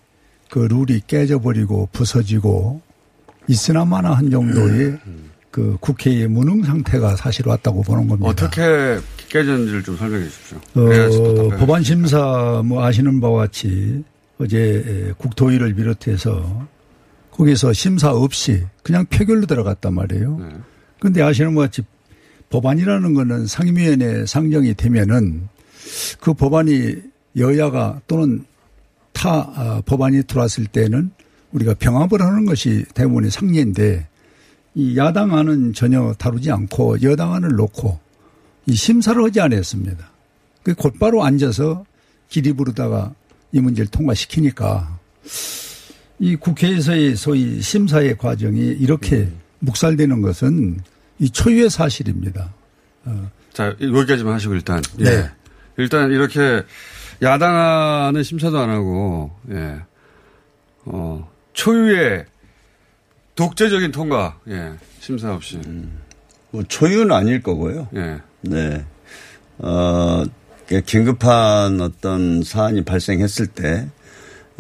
그 0.49 0.59
룰이 0.59 1.01
깨져버리고 1.07 1.89
부서지고 1.91 2.81
있으나마나 3.47 4.13
한 4.13 4.29
정도의 4.29 4.97
그 5.51 5.77
국회의 5.79 6.27
무능 6.27 6.63
상태가 6.63 7.15
사실 7.15 7.47
왔다고 7.47 7.81
보는 7.83 8.07
겁니다. 8.07 8.29
어떻게 8.29 8.99
깨졌는지를 9.29 9.83
좀 9.83 9.95
설명해 9.97 10.25
주십시오. 10.25 10.57
어, 10.57 10.89
답변을 10.89 11.57
법안 11.57 11.83
심사 11.83 12.61
뭐 12.65 12.83
아시는 12.83 13.21
바와 13.21 13.45
같이 13.45 14.03
어제 14.37 15.13
국토위를 15.17 15.73
비롯해서 15.75 16.67
거기서 17.31 17.73
심사 17.73 18.11
없이 18.11 18.63
그냥 18.83 19.05
표결로 19.05 19.45
들어갔단 19.45 19.93
말이에요. 19.93 20.37
네. 20.37 20.49
그런데 20.99 21.21
아시는 21.21 21.55
것 21.55 21.61
같이 21.61 21.83
법안이라는 22.49 23.13
거는 23.13 23.47
상임위원회 23.47 24.25
상정이 24.25 24.75
되면은 24.75 25.47
그 26.19 26.33
법안이 26.33 26.95
여야가 27.37 28.01
또는 28.07 28.45
타 29.11 29.51
아, 29.55 29.81
법안이 29.85 30.23
들어왔을 30.23 30.67
때는 30.67 31.11
우리가 31.51 31.73
병합을 31.75 32.21
하는 32.21 32.45
것이 32.45 32.85
대부분의 32.93 33.31
상례인데 33.31 34.07
이 34.75 34.97
야당안은 34.97 35.73
전혀 35.73 36.13
다루지 36.13 36.51
않고 36.51 37.01
여당안을 37.01 37.55
놓고 37.55 37.99
이 38.67 38.75
심사를 38.75 39.21
하지 39.23 39.39
않았습니다. 39.39 40.09
그 40.63 40.73
곧바로 40.75 41.23
앉아서 41.23 41.85
부르다가 42.57 43.13
이 43.55 43.61
문제를 43.61 43.87
통과시키니까 43.89 44.99
이 46.19 46.35
국회에서의 46.35 47.15
소위 47.15 47.61
심사의 47.61 48.17
과정이 48.17 48.59
이렇게 48.59 49.29
묵살되는 49.59 50.21
것은 50.21 50.81
이 51.19 51.29
초유의 51.29 51.69
사실입니다. 51.69 52.53
자, 53.53 53.73
여기까지만 53.79 54.33
하시고 54.33 54.55
일단. 54.55 54.81
예. 54.99 55.03
네. 55.05 55.29
일단 55.77 56.11
이렇게 56.11 56.63
야당안은 57.21 58.23
심사도 58.23 58.59
안 58.59 58.69
하고, 58.69 59.31
예. 59.49 59.79
어, 60.83 61.31
초유의 61.53 62.25
독재적인 63.35 63.93
통과, 63.93 64.37
예. 64.49 64.73
심사 64.99 65.33
없이. 65.33 65.61
뭐 66.51 66.61
초유는 66.67 67.09
아닐 67.13 67.41
거고요. 67.41 67.87
예. 67.95 68.19
네. 68.41 68.85
어, 69.59 70.25
긴급한 70.85 71.81
어떤 71.81 72.43
사안이 72.43 72.83
발생했을 72.83 73.47
때, 73.47 73.87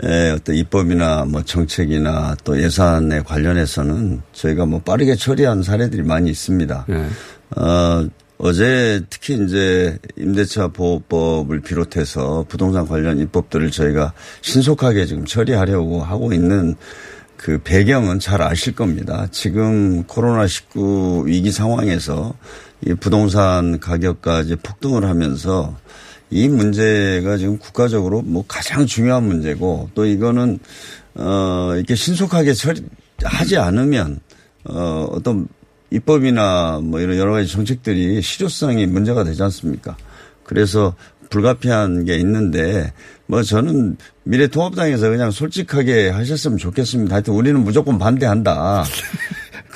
에, 0.03 0.31
어떤 0.31 0.55
입법이나 0.55 1.25
뭐 1.25 1.43
정책이나 1.43 2.35
또 2.43 2.61
예산에 2.61 3.21
관련해서는 3.21 4.21
저희가 4.33 4.65
뭐 4.65 4.79
빠르게 4.79 5.15
처리한 5.15 5.63
사례들이 5.63 6.03
많이 6.03 6.29
있습니다. 6.29 6.85
예. 6.89 7.05
어, 7.59 8.07
어제 8.37 9.01
특히 9.09 9.41
이제 9.45 9.97
임대차 10.17 10.67
보호법을 10.69 11.61
비롯해서 11.61 12.45
부동산 12.49 12.85
관련 12.85 13.19
입법들을 13.19 13.71
저희가 13.71 14.11
신속하게 14.41 15.05
지금 15.05 15.25
처리하려고 15.25 16.03
하고 16.03 16.33
있는 16.33 16.75
그 17.37 17.59
배경은 17.63 18.19
잘 18.19 18.41
아실 18.41 18.75
겁니다. 18.75 19.27
지금 19.31 20.03
코로나19 20.05 21.25
위기 21.25 21.51
상황에서 21.51 22.33
이 22.74 22.74
부동산 22.93 23.79
가격까지 23.79 24.57
폭등을 24.57 25.05
하면서 25.05 25.75
이 26.29 26.47
문제가 26.47 27.37
지금 27.37 27.57
국가적으로 27.57 28.21
뭐 28.21 28.43
가장 28.47 28.85
중요한 28.85 29.23
문제고 29.23 29.89
또 29.95 30.05
이거는 30.05 30.59
어 31.15 31.71
이렇게 31.75 31.95
신속하게 31.95 32.53
처리하지 32.53 33.57
않으면 33.57 34.19
어 34.65 35.07
어떤 35.11 35.47
입법이나 35.91 36.81
뭐 36.83 36.99
이런 36.99 37.17
여러 37.17 37.31
가지 37.31 37.51
정책들이 37.51 38.21
실효성이 38.21 38.85
문제가 38.87 39.23
되지 39.23 39.41
않습니까? 39.43 39.95
그래서 40.43 40.95
불가피한 41.29 42.05
게 42.05 42.17
있는데 42.17 42.91
뭐 43.27 43.41
저는 43.43 43.97
미래통합당에서 44.23 45.09
그냥 45.09 45.31
솔직하게 45.31 46.09
하셨으면 46.09 46.57
좋겠습니다. 46.57 47.15
하여튼 47.15 47.33
우리는 47.33 47.63
무조건 47.63 47.97
반대한다. 47.97 48.83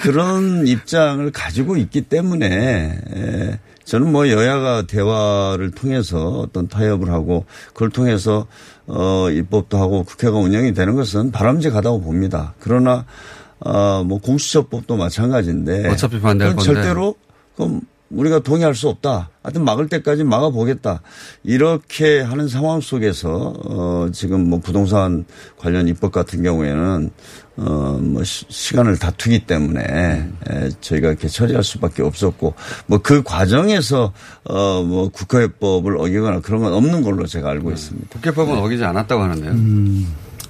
그런 0.01 0.67
입장을 0.67 1.29
가지고 1.31 1.77
있기 1.77 2.01
때문에 2.01 2.99
에, 3.15 3.59
저는 3.83 4.11
뭐 4.11 4.29
여야가 4.29 4.83
대화를 4.83 5.71
통해서 5.71 6.41
어떤 6.41 6.67
타협을 6.67 7.09
하고 7.11 7.45
그걸 7.73 7.89
통해서 7.89 8.45
어 8.85 9.29
입법도 9.31 9.77
하고 9.77 10.03
국회가 10.03 10.37
운영이 10.37 10.73
되는 10.73 10.95
것은 10.95 11.31
바람직하다고 11.31 12.01
봅니다. 12.01 12.53
그러나 12.59 13.05
어뭐 13.59 14.19
공수처법도 14.21 14.95
마찬가지인데 14.95 15.89
어차피 15.89 16.19
반대할 16.21 16.55
건데. 16.55 16.73
절대로 16.73 17.15
그럼 17.55 17.81
우리가 18.09 18.39
동의할 18.39 18.73
수 18.75 18.89
없다. 18.89 19.29
하여튼 19.43 19.63
막을 19.63 19.87
때까지 19.87 20.23
막아보겠다. 20.23 21.01
이렇게 21.43 22.21
하는 22.21 22.47
상황 22.47 22.81
속에서, 22.81 23.53
어, 23.65 24.09
지금 24.11 24.49
뭐 24.49 24.59
부동산 24.59 25.25
관련 25.57 25.87
입법 25.87 26.11
같은 26.11 26.41
경우에는, 26.41 27.11
어, 27.57 27.99
뭐 28.01 28.23
시, 28.23 28.45
시간을 28.49 28.97
다투기 28.97 29.45
때문에, 29.45 29.81
에, 30.49 30.69
저희가 30.81 31.09
이렇게 31.09 31.27
처리할 31.27 31.63
수밖에 31.63 32.01
없었고, 32.01 32.55
뭐 32.87 32.99
그 32.99 33.21
과정에서, 33.21 34.11
어, 34.45 34.83
뭐 34.83 35.09
국회법을 35.09 35.97
어기거나 35.97 36.39
그런 36.41 36.61
건 36.61 36.73
없는 36.73 37.03
걸로 37.03 37.25
제가 37.27 37.49
알고 37.51 37.71
있습니다. 37.71 38.07
국회법은 38.09 38.57
어기지 38.57 38.83
않았다고 38.83 39.21
하는데요. 39.21 39.51
음, 39.51 40.07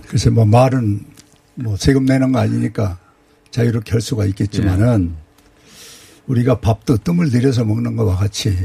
글쎄 0.07 0.29
뭐 0.29 0.45
말은 0.45 1.01
뭐 1.55 1.75
세금 1.77 2.05
내는 2.05 2.31
거 2.31 2.39
아니니까 2.39 2.97
자유롭게 3.51 3.91
할 3.91 3.99
수가 4.01 4.25
있겠지만은 4.25 5.15
우리가 6.29 6.59
밥도 6.59 6.97
뜸을 6.97 7.29
들여서 7.29 7.65
먹는 7.65 7.95
것과 7.95 8.15
같이 8.15 8.55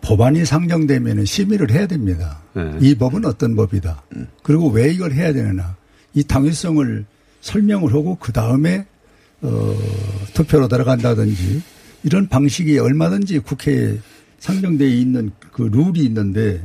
법안이 0.00 0.44
상정되면 0.44 1.24
심의를 1.24 1.70
해야 1.72 1.86
됩니다. 1.86 2.40
네. 2.54 2.78
이 2.80 2.94
법은 2.94 3.24
어떤 3.24 3.56
법이다. 3.56 4.04
그리고 4.42 4.68
왜 4.68 4.92
이걸 4.92 5.12
해야 5.12 5.32
되느냐. 5.32 5.76
이 6.14 6.22
당위성을 6.22 7.04
설명을 7.40 7.92
하고 7.92 8.16
그 8.20 8.32
다음에 8.32 8.86
어, 9.42 9.76
투표로 10.32 10.68
들어간다든지 10.68 11.62
이런 12.04 12.28
방식이 12.28 12.78
얼마든지 12.78 13.40
국회에 13.40 13.98
상정되어 14.38 14.88
있는 14.88 15.32
그 15.52 15.62
룰이 15.62 16.04
있는데 16.04 16.62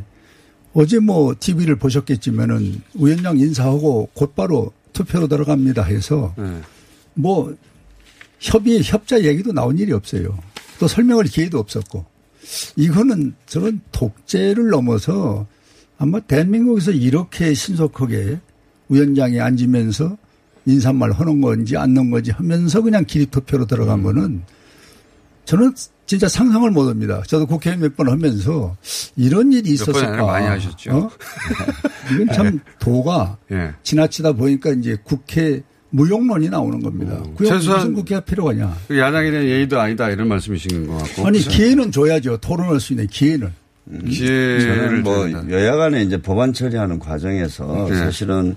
어제 0.73 0.99
뭐 0.99 1.35
TV를 1.37 1.75
보셨겠지만은 1.77 2.81
위원장 2.93 3.39
인사하고 3.39 4.09
곧바로 4.13 4.71
투표로 4.93 5.27
들어갑니다 5.27 5.83
해서 5.83 6.33
네. 6.37 6.61
뭐 7.13 7.55
협의 8.41 8.81
협자 8.83 9.23
얘기도 9.23 9.53
나온 9.53 9.77
일이 9.77 9.93
없어요. 9.93 10.37
또 10.79 10.87
설명할 10.87 11.25
기회도 11.25 11.59
없었고 11.59 12.03
이거는 12.75 13.35
저는 13.45 13.81
독재를 13.91 14.69
넘어서 14.69 15.45
아마 15.97 16.19
대한민국에서 16.19 16.91
이렇게 16.91 17.53
신속하게 17.53 18.39
위원장이 18.89 19.39
앉으면서 19.39 20.17
인사말 20.65 21.11
하는 21.11 21.39
건지 21.39 21.77
않는 21.77 22.09
건지 22.09 22.31
하면서 22.31 22.81
그냥 22.81 23.05
기립투표로 23.05 23.67
들어간 23.67 24.01
거는 24.01 24.41
저는 25.45 25.73
진짜 26.07 26.27
상상을 26.27 26.69
못 26.71 26.89
합니다. 26.89 27.21
저도 27.27 27.45
국회 27.45 27.75
몇번 27.75 28.09
하면서 28.09 28.75
이런 29.15 29.53
일이 29.53 29.71
있었을까. 29.71 30.25
많이 30.25 30.45
하셨죠. 30.47 30.91
어? 30.91 31.09
이건 32.13 32.27
참 32.33 32.59
도가 32.79 33.37
예. 33.51 33.71
지나치다 33.83 34.33
보니까 34.33 34.71
이제 34.71 34.97
국회 35.03 35.61
무용론이 35.91 36.49
나오는 36.49 36.81
겁니다. 36.81 37.21
그 37.37 37.45
최소한 37.45 37.81
무슨 37.81 37.93
국회가 37.93 38.21
필요하냐. 38.21 38.75
그 38.87 38.97
야당에 38.97 39.29
대한 39.29 39.45
예의도 39.45 39.79
아니다 39.79 40.09
이런 40.09 40.27
말씀이신 40.27 40.87
것 40.87 40.97
같고. 40.97 41.27
아니 41.27 41.39
그렇죠? 41.39 41.57
기회는 41.57 41.91
줘야죠. 41.91 42.37
토론할 42.37 42.79
수 42.79 42.93
있는 42.93 43.07
기회는. 43.07 43.49
기회를 44.09 44.61
저는 44.61 45.03
뭐 45.03 45.27
드린다. 45.27 45.49
여야 45.51 45.75
간에 45.75 46.01
이제 46.03 46.21
법안 46.21 46.53
처리하는 46.53 46.99
과정에서 46.99 47.87
네. 47.89 47.97
사실은 47.97 48.55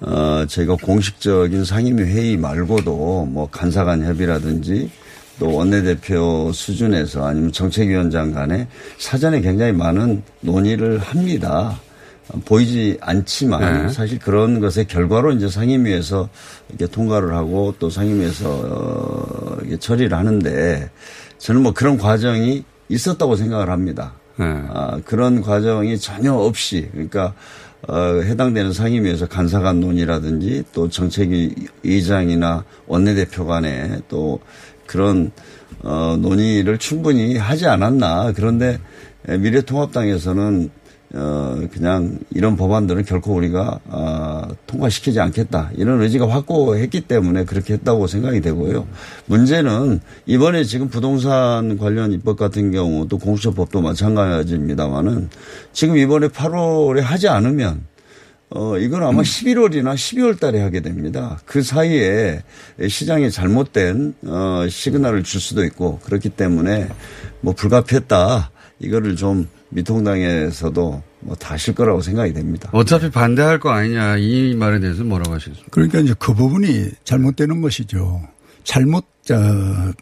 어 0.00 0.44
저희가 0.48 0.76
공식적인 0.82 1.64
상임위 1.64 2.02
회의 2.02 2.36
말고도 2.36 3.26
뭐 3.30 3.48
간사간 3.50 4.04
협의라든지 4.04 4.90
또 5.38 5.54
원내대표 5.54 6.50
수준에서 6.52 7.26
아니면 7.26 7.52
정책위원장 7.52 8.32
간에 8.32 8.66
사전에 8.98 9.40
굉장히 9.40 9.72
많은 9.72 10.22
논의를 10.40 10.98
합니다. 10.98 11.78
어, 12.28 12.40
보이지 12.44 12.98
않지만 13.00 13.86
네. 13.86 13.92
사실 13.92 14.18
그런 14.18 14.60
것의 14.60 14.86
결과로 14.86 15.32
이제 15.32 15.48
상임위에서 15.48 16.28
이렇게 16.68 16.86
통과를 16.86 17.34
하고 17.34 17.74
또 17.78 17.90
상임위에서 17.90 18.48
어, 18.48 19.56
이렇게 19.60 19.76
처리를 19.78 20.16
하는데 20.16 20.90
저는 21.38 21.62
뭐 21.62 21.72
그런 21.72 21.98
과정이 21.98 22.64
있었다고 22.88 23.36
생각을 23.36 23.70
합니다. 23.70 24.14
네. 24.36 24.46
아, 24.46 25.00
그런 25.04 25.42
과정이 25.42 25.98
전혀 25.98 26.32
없이 26.32 26.88
그러니까 26.92 27.34
어, 27.88 28.20
해당되는 28.22 28.72
상임위에서 28.72 29.26
간사간 29.26 29.80
논의라든지 29.80 30.62
또 30.72 30.88
정책위 30.88 31.54
의장이나 31.82 32.64
원내대표 32.86 33.44
간에 33.44 33.98
또 34.08 34.38
그런 34.86 35.32
어, 35.82 36.16
논의를 36.18 36.78
충분히 36.78 37.36
하지 37.36 37.66
않았나 37.66 38.32
그런데 38.36 38.78
에, 39.28 39.36
미래통합당에서는 39.36 40.70
어, 41.14 41.60
그냥 41.72 42.18
이런 42.30 42.56
법안들은 42.56 43.04
결코 43.04 43.34
우리가 43.34 43.80
아, 43.90 44.48
통과시키지 44.66 45.20
않겠다 45.20 45.70
이런 45.76 46.00
의지가 46.00 46.28
확고했기 46.28 47.02
때문에 47.02 47.44
그렇게 47.44 47.74
했다고 47.74 48.06
생각이 48.06 48.40
되고요. 48.40 48.86
문제는 49.26 50.00
이번에 50.26 50.64
지금 50.64 50.88
부동산 50.88 51.76
관련 51.76 52.12
입법 52.12 52.38
같은 52.38 52.70
경우 52.70 53.06
또 53.08 53.18
공수처법도 53.18 53.82
마찬가지입니다만은 53.82 55.28
지금 55.72 55.98
이번에 55.98 56.28
8월에 56.28 57.00
하지 57.00 57.28
않으면 57.28 57.84
어, 58.54 58.76
이건 58.78 59.02
아마 59.02 59.22
11월이나 59.22 59.94
12월 59.94 60.38
달에 60.38 60.60
하게 60.60 60.80
됩니다. 60.80 61.38
그 61.46 61.62
사이에 61.62 62.42
시장에 62.86 63.30
잘못된, 63.30 64.14
어, 64.26 64.66
시그널을 64.68 65.22
줄 65.22 65.40
수도 65.40 65.64
있고 65.64 66.00
그렇기 66.00 66.28
때문에 66.30 66.88
뭐 67.40 67.54
불가피했다. 67.54 68.50
이거를 68.80 69.16
좀 69.16 69.48
미통당에서도 69.72 71.02
뭐다 71.20 71.54
하실 71.54 71.74
거라고 71.74 72.00
생각이 72.02 72.32
됩니다. 72.32 72.70
어차피 72.72 73.10
반대할 73.10 73.58
거 73.58 73.70
아니냐 73.70 74.18
이 74.18 74.54
말에 74.54 74.80
대해서 74.80 75.02
뭐라고 75.04 75.34
하시겠습니까? 75.34 75.70
그러니까 75.70 76.00
이제 76.00 76.14
그 76.18 76.34
부분이 76.34 76.90
잘못되는 77.04 77.60
것이죠. 77.60 78.22
잘못 78.64 79.04
어, 79.30 79.92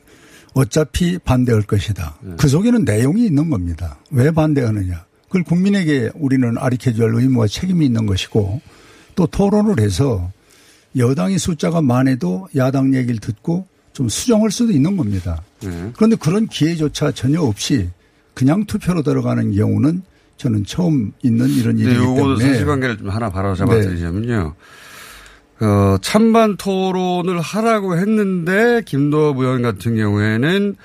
어차피 0.54 1.18
반대할 1.18 1.62
것이다. 1.62 2.16
그 2.36 2.48
속에는 2.48 2.84
내용이 2.84 3.26
있는 3.26 3.50
겁니다. 3.50 3.98
왜 4.10 4.30
반대하느냐? 4.30 5.04
그걸 5.28 5.44
국민에게 5.44 6.10
우리는 6.14 6.58
아리켜줘야 6.58 7.06
할 7.06 7.14
의무와 7.14 7.46
책임이 7.46 7.86
있는 7.86 8.06
것이고 8.06 8.60
또 9.14 9.26
토론을 9.26 9.78
해서 9.80 10.32
여당이 10.96 11.38
숫자가 11.38 11.82
많아도 11.82 12.48
야당 12.56 12.94
얘기를 12.94 13.20
듣고 13.20 13.66
좀 13.92 14.08
수정할 14.08 14.50
수도 14.50 14.72
있는 14.72 14.96
겁니다. 14.96 15.42
네. 15.60 15.92
그런데 15.94 16.16
그런 16.16 16.48
기회조차 16.48 17.12
전혀 17.12 17.40
없이 17.40 17.88
그냥 18.34 18.64
투표로 18.66 19.02
들어가는 19.02 19.52
경우는 19.54 20.02
저는 20.36 20.64
처음 20.64 21.12
있는 21.22 21.48
이런 21.50 21.76
네, 21.76 21.82
일이기 21.84 21.96
요거 21.98 22.14
때문에 22.16 22.44
사실관계를 22.44 22.98
좀 22.98 23.08
하나 23.10 23.28
바로 23.30 23.54
잡아드리자면요. 23.54 24.54
어, 25.62 25.96
찬반 26.00 26.56
토론을 26.56 27.40
하라고 27.40 27.96
했는데 27.98 28.80
김도읍 28.86 29.38
의원 29.38 29.60
같은 29.60 29.96
경우에는 29.96 30.76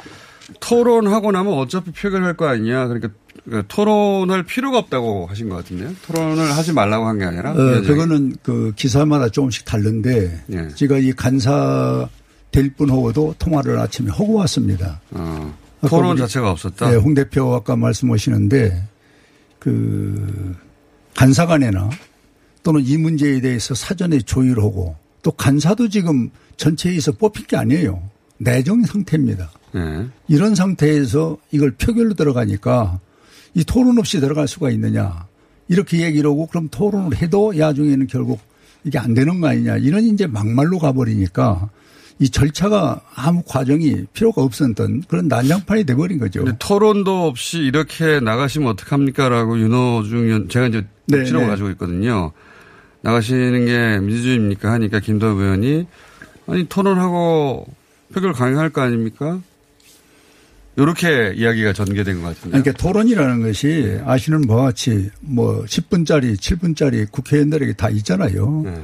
토론하고 0.60 1.32
나면 1.32 1.54
어차피 1.54 1.92
표결할 1.92 2.36
거 2.36 2.48
아니냐. 2.48 2.88
그러니까 2.88 3.10
그 3.50 3.64
토론할 3.68 4.44
필요가 4.44 4.78
없다고 4.80 5.28
하신 5.28 5.48
것 5.50 5.56
같은데요. 5.56 5.92
토론을 6.08 6.52
하지 6.58 6.74
말라고 6.74 7.06
한 7.08 7.20
게 7.20 7.24
아니라. 7.26 7.52
어. 7.52 7.56
그거는 7.84 8.36
그 8.44 8.74
기사마다 8.76 9.30
조금씩 9.30 9.64
다른데 9.66 10.44
예. 10.52 10.68
제가 10.76 10.98
이 10.98 11.14
간사 11.14 12.10
될 12.52 12.74
분하고도 12.74 13.36
통화를 13.40 13.78
아침에 13.80 14.10
하고 14.12 14.34
왔습니다. 14.36 15.00
어, 15.12 15.54
토론 15.90 16.12
우리, 16.12 16.20
자체가 16.20 16.52
없었다. 16.52 16.90
네, 16.90 16.96
홍 16.98 17.14
대표 17.14 17.54
아까 17.54 17.76
말씀하시는데 17.76 18.84
그 19.60 20.56
간사간에나 21.16 21.90
또는 22.64 22.82
이 22.84 22.98
문제에 22.98 23.42
대해서 23.42 23.74
사전에 23.74 24.20
조율하고 24.20 24.96
또 25.22 25.32
간사도 25.32 25.90
지금 25.90 26.30
전체에서 26.58 27.14
뽑힌 27.14 27.46
게 27.48 27.58
아니에요. 27.58 28.02
내정 28.38 28.84
상태입니다. 28.84 29.52
네. 29.74 30.08
이런 30.28 30.56
상태에서 30.56 31.38
이걸 31.52 31.72
표결로 31.72 32.14
들어가니까 32.14 33.00
이 33.54 33.64
토론 33.64 33.98
없이 33.98 34.20
들어갈 34.20 34.48
수가 34.48 34.70
있느냐. 34.72 35.28
이렇게 35.68 36.02
얘기를 36.02 36.30
하고 36.30 36.48
그럼 36.48 36.68
토론을 36.70 37.18
해도 37.18 37.58
야중에는 37.58 38.08
결국 38.08 38.40
이게 38.84 39.00
안 39.00 39.14
되는 39.14 39.42
거 39.42 39.48
아니냐. 39.48 39.78
이런 39.78 40.04
이제 40.04 40.28
막말로 40.28 40.80
가버리니까 40.80 41.70
이 42.20 42.30
절차가 42.30 43.02
아무 43.14 43.44
과정이 43.46 44.06
필요가 44.14 44.42
없었던 44.42 45.04
그런 45.08 45.28
난장판이 45.28 45.84
돼버린 45.84 46.18
거죠. 46.18 46.46
토론도 46.60 47.26
없이 47.28 47.60
이렇게 47.60 48.20
나가시면 48.22 48.70
어떡합니까라고 48.70 49.60
윤호중 49.60 50.20
의원, 50.20 50.50
제가 50.50 50.68
이제 50.68 50.86
네, 51.08 51.18
녹취록을 51.18 51.46
네. 51.46 51.50
가지고 51.50 51.70
있거든요. 51.72 52.32
나가시는 53.02 53.66
게 53.66 54.00
민주주의입니까 54.00 54.72
하니까 54.72 55.00
김도엽 55.00 55.38
의원이 55.38 55.88
아니 56.48 56.66
토론하고 56.68 57.68
표결 58.14 58.34
강행할 58.34 58.70
거 58.70 58.82
아닙니까? 58.82 59.40
이렇게 60.78 61.34
이야기가 61.36 61.74
전개된 61.74 62.22
것 62.22 62.30
같은데. 62.30 62.62
그러니까 62.62 62.72
토론이라는 62.74 63.42
것이 63.44 64.00
아시는 64.06 64.48
바와 64.48 64.66
같이 64.66 65.10
뭐 65.22 65.64
10분짜리, 65.66 66.36
7분짜리 66.36 67.10
국회의원들에게 67.12 67.74
다 67.74 67.90
있잖아요. 67.90 68.62
네. 68.66 68.84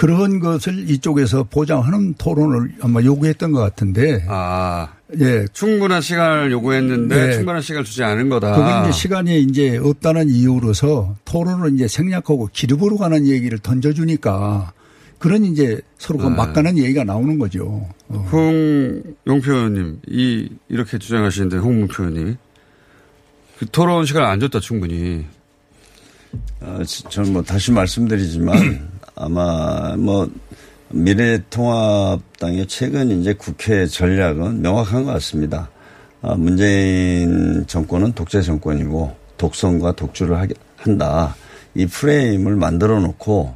그런 0.00 0.40
것을 0.40 0.88
이쪽에서 0.88 1.42
보장하는 1.44 2.14
토론을 2.14 2.72
아마 2.80 3.02
요구했던 3.02 3.52
것 3.52 3.60
같은데. 3.60 4.24
아. 4.28 4.88
예. 5.20 5.44
충분한 5.52 6.00
시간을 6.00 6.50
요구했는데 6.52 7.26
네. 7.26 7.32
충분한 7.34 7.60
시간을 7.60 7.84
주지 7.84 8.02
않은 8.02 8.30
거다. 8.30 8.54
그건 8.54 8.84
이제 8.88 8.92
시간이 8.92 9.42
이제 9.42 9.76
없다는 9.76 10.30
이유로서 10.30 11.16
토론을 11.26 11.74
이제 11.74 11.86
생략하고 11.86 12.48
기르보로 12.50 12.96
가는 12.96 13.26
얘기를 13.26 13.58
던져주니까 13.58 14.72
그런 15.18 15.44
이제 15.44 15.82
서로가 15.98 16.30
네. 16.30 16.36
막가는 16.36 16.78
얘기가 16.78 17.04
나오는 17.04 17.38
거죠. 17.38 17.86
어. 18.08 18.28
홍용표 18.32 19.52
의원님, 19.52 20.00
이, 20.08 20.48
이렇게 20.70 20.96
주장하시는데, 20.96 21.58
홍문표 21.58 22.04
의원님. 22.04 22.36
그 23.58 23.66
토론 23.70 24.06
시간을 24.06 24.26
안 24.26 24.40
줬다, 24.40 24.60
충분히. 24.60 25.26
어, 26.62 26.80
지- 26.86 27.02
저는 27.10 27.34
뭐 27.34 27.42
다시 27.42 27.70
말씀드리지만 27.70 28.88
아마 29.20 29.94
뭐 29.98 30.30
미래통합당의 30.88 32.66
최근 32.66 33.10
이제 33.10 33.34
국회 33.34 33.86
전략은 33.86 34.62
명확한 34.62 35.04
것 35.04 35.12
같습니다. 35.12 35.68
아, 36.22 36.34
문재인 36.34 37.64
정권은 37.66 38.14
독재 38.14 38.40
정권이고 38.40 39.14
독선과 39.36 39.92
독주를 39.92 40.38
하게 40.38 40.54
한다. 40.76 41.36
이 41.74 41.86
프레임을 41.86 42.56
만들어 42.56 42.98
놓고 42.98 43.54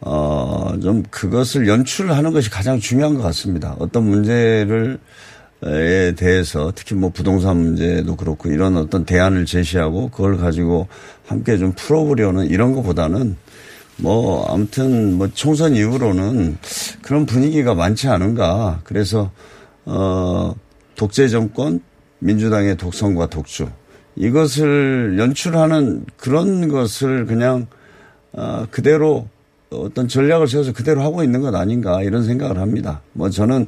어, 0.00 0.74
좀 0.82 1.04
그것을 1.08 1.68
연출하는 1.68 2.32
것이 2.32 2.50
가장 2.50 2.80
중요한 2.80 3.14
것 3.14 3.22
같습니다. 3.22 3.76
어떤 3.78 4.08
문제를 4.08 4.98
에 5.64 6.12
대해서 6.12 6.70
특히 6.74 6.94
뭐 6.94 7.08
부동산 7.08 7.56
문제도 7.56 8.14
그렇고 8.14 8.50
이런 8.50 8.76
어떤 8.76 9.06
대안을 9.06 9.46
제시하고 9.46 10.10
그걸 10.10 10.36
가지고 10.36 10.86
함께 11.26 11.56
좀 11.56 11.72
풀어보려는 11.72 12.46
이런 12.50 12.74
것보다는 12.74 13.36
뭐 13.98 14.46
아무튼 14.46 15.14
뭐 15.14 15.28
총선 15.32 15.74
이후로는 15.74 16.58
그런 17.02 17.26
분위기가 17.26 17.74
많지 17.74 18.08
않은가. 18.08 18.80
그래서 18.84 19.30
어 19.84 20.54
독재 20.96 21.28
정권 21.28 21.80
민주당의 22.18 22.76
독선과 22.76 23.28
독주 23.28 23.68
이것을 24.16 25.16
연출하는 25.18 26.06
그런 26.16 26.68
것을 26.68 27.26
그냥 27.26 27.66
어 28.32 28.66
그대로 28.70 29.28
어떤 29.70 30.08
전략을 30.08 30.48
세워서 30.48 30.72
그대로 30.72 31.02
하고 31.02 31.22
있는 31.22 31.40
것 31.40 31.54
아닌가 31.54 32.02
이런 32.02 32.24
생각을 32.24 32.58
합니다. 32.58 33.00
뭐 33.12 33.30
저는 33.30 33.66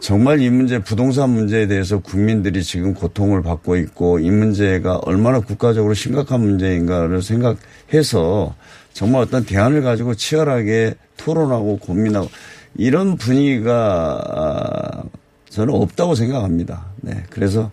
정말 0.00 0.40
이 0.40 0.48
문제 0.48 0.78
부동산 0.78 1.30
문제에 1.30 1.66
대해서 1.66 1.98
국민들이 1.98 2.62
지금 2.62 2.94
고통을 2.94 3.42
받고 3.42 3.76
있고 3.76 4.20
이 4.20 4.30
문제가 4.30 4.98
얼마나 4.98 5.40
국가적으로 5.40 5.94
심각한 5.94 6.40
문제인가를 6.40 7.20
생각해서 7.20 8.54
정말 8.98 9.22
어떤 9.22 9.44
대안을 9.44 9.82
가지고 9.82 10.14
치열하게 10.14 10.94
토론하고 11.16 11.78
고민하고 11.78 12.28
이런 12.76 13.16
분위기가 13.16 14.20
아, 14.26 15.02
저는 15.50 15.72
없다고 15.72 16.14
생각합니다. 16.14 16.86
네. 17.02 17.22
그래서 17.30 17.70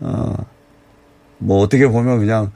어 0.00 0.34
뭐 1.38 1.60
어떻게 1.60 1.88
보면 1.88 2.18
그냥 2.18 2.50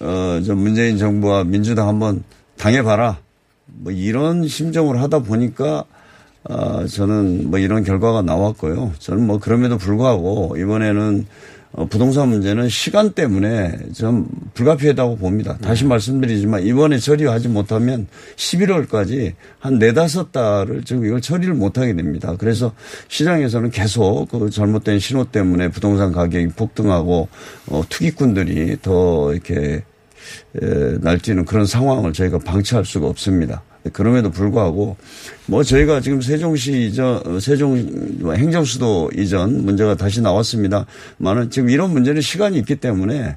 어저 0.00 0.54
문재인 0.54 0.96
정부와 0.96 1.44
민주당 1.44 1.88
한번 1.88 2.22
당해 2.56 2.82
봐라 2.82 3.18
뭐 3.66 3.92
이런 3.92 4.46
심정으로 4.46 4.98
하다 4.98 5.20
보니까 5.20 5.84
아, 6.44 6.86
저는 6.86 7.50
뭐 7.50 7.58
이런 7.58 7.82
결과가 7.84 8.22
나왔고요. 8.22 8.92
저는 9.00 9.26
뭐 9.26 9.38
그럼에도 9.38 9.76
불구하고 9.76 10.56
이번에는 10.56 11.26
어, 11.26 11.26
부동산 11.90 12.28
문제는 12.30 12.68
시간 12.68 13.12
때문에 13.12 13.76
좀 13.94 14.26
불가피하다고 14.54 15.16
봅니다. 15.16 15.56
다시 15.58 15.84
말씀드리지만 15.84 16.62
이번에 16.62 16.98
처리하지 16.98 17.48
못하면 17.48 18.06
11월까지 18.36 19.34
한 19.58 19.78
네다섯 19.78 20.32
달을 20.32 20.82
지금 20.84 21.04
이걸 21.04 21.20
처리를 21.20 21.54
못하게 21.54 21.94
됩니다. 21.94 22.34
그래서 22.38 22.72
시장에서는 23.08 23.70
계속 23.70 24.28
그 24.30 24.50
잘못된 24.50 24.98
신호 24.98 25.24
때문에 25.24 25.68
부동산 25.68 26.10
가격이 26.10 26.48
폭등하고 26.48 27.28
어, 27.66 27.82
투기꾼들이 27.88 28.78
더 28.82 29.32
이렇게 29.32 29.84
에, 30.60 30.98
날뛰는 31.00 31.44
그런 31.44 31.66
상황을 31.66 32.12
저희가 32.12 32.38
방치할 32.38 32.84
수가 32.84 33.06
없습니다. 33.08 33.62
그럼에도 33.92 34.30
불구하고 34.30 34.96
뭐 35.46 35.62
저희가 35.62 36.00
지금 36.00 36.20
세종시 36.20 36.88
이전 36.88 37.40
세종 37.40 37.76
행정수도 38.36 39.10
이전 39.16 39.64
문제가 39.64 39.96
다시 39.96 40.20
나왔습니다만은 40.20 41.50
지금 41.50 41.70
이런 41.70 41.92
문제는 41.92 42.20
시간이 42.20 42.58
있기 42.58 42.76
때문에 42.76 43.36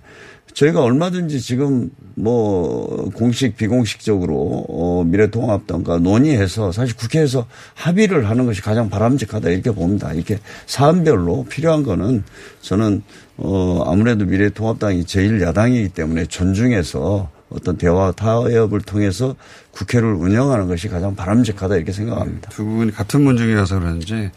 저희가 0.53 0.81
얼마든지 0.81 1.39
지금 1.39 1.89
뭐 2.15 3.09
공식 3.15 3.55
비공식적으로 3.55 4.65
어 4.67 5.03
미래통합당과 5.05 5.99
논의해서 5.99 6.71
사실 6.71 6.95
국회에서 6.95 7.47
합의를 7.73 8.29
하는 8.29 8.45
것이 8.45 8.61
가장 8.61 8.89
바람직하다 8.89 9.49
이렇게 9.49 9.71
봅니다. 9.71 10.11
이렇게 10.13 10.39
사안별로 10.65 11.45
필요한 11.49 11.83
거는 11.83 12.23
저는 12.61 13.01
어 13.37 13.83
아무래도 13.85 14.25
미래통합당이 14.25 15.05
제일 15.05 15.41
야당이기 15.41 15.89
때문에 15.89 16.25
존중해서 16.25 17.29
어떤 17.51 17.77
대화 17.77 18.11
타협을 18.11 18.81
통해서 18.81 19.35
국회를 19.71 20.13
운영하는 20.13 20.67
것이 20.67 20.87
가장 20.87 21.15
바람직하다 21.15 21.75
이렇게 21.75 21.91
생각합니다. 21.91 22.49
두 22.49 22.63
분이 22.65 22.91
같은 22.91 23.21
문중이라서 23.21 23.79
그런지 23.79 24.31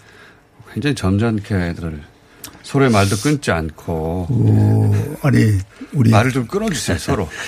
굉장히 0.72 0.94
점잖게 0.96 1.74
들 1.74 2.00
서로의 2.62 2.90
말도 2.90 3.16
끊지 3.16 3.50
않고 3.50 4.26
오, 4.30 4.94
아니 5.22 5.58
우리 5.92 6.10
말을 6.10 6.32
좀 6.32 6.46
끊어주세요 6.46 6.98
서로. 6.98 7.28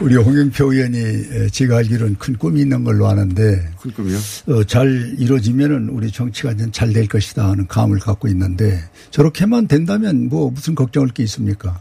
우리 0.00 0.16
홍영표 0.16 0.72
의원이 0.72 1.50
제가 1.52 1.76
알기로는 1.78 2.16
큰 2.18 2.36
꿈이 2.36 2.60
있는 2.62 2.82
걸로 2.82 3.06
아는데 3.06 3.70
큰 3.80 3.92
꿈이요? 3.92 4.18
어, 4.48 4.64
잘 4.64 5.14
이루어지면은 5.18 5.88
우리 5.88 6.10
정치가 6.10 6.52
잘 6.72 6.92
될 6.92 7.06
것이다 7.08 7.48
하는 7.48 7.66
감을 7.66 7.98
갖고 8.00 8.28
있는데 8.28 8.80
저렇게만 9.10 9.66
된다면 9.68 10.28
뭐 10.28 10.50
무슨 10.50 10.74
걱정할 10.74 11.10
게 11.10 11.22
있습니까? 11.24 11.80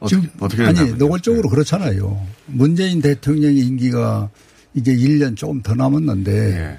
어떻게, 0.00 0.20
지금 0.20 0.36
어떻게 0.40 0.64
아니? 0.64 0.92
노골적으로 0.94 1.48
그렇잖아요. 1.48 2.26
문재인 2.46 3.00
대통령의 3.00 3.58
임기가 3.58 4.30
이제 4.74 4.94
1년 4.94 5.36
조금 5.36 5.62
더 5.62 5.74
남았는데 5.74 6.32
예. 6.32 6.78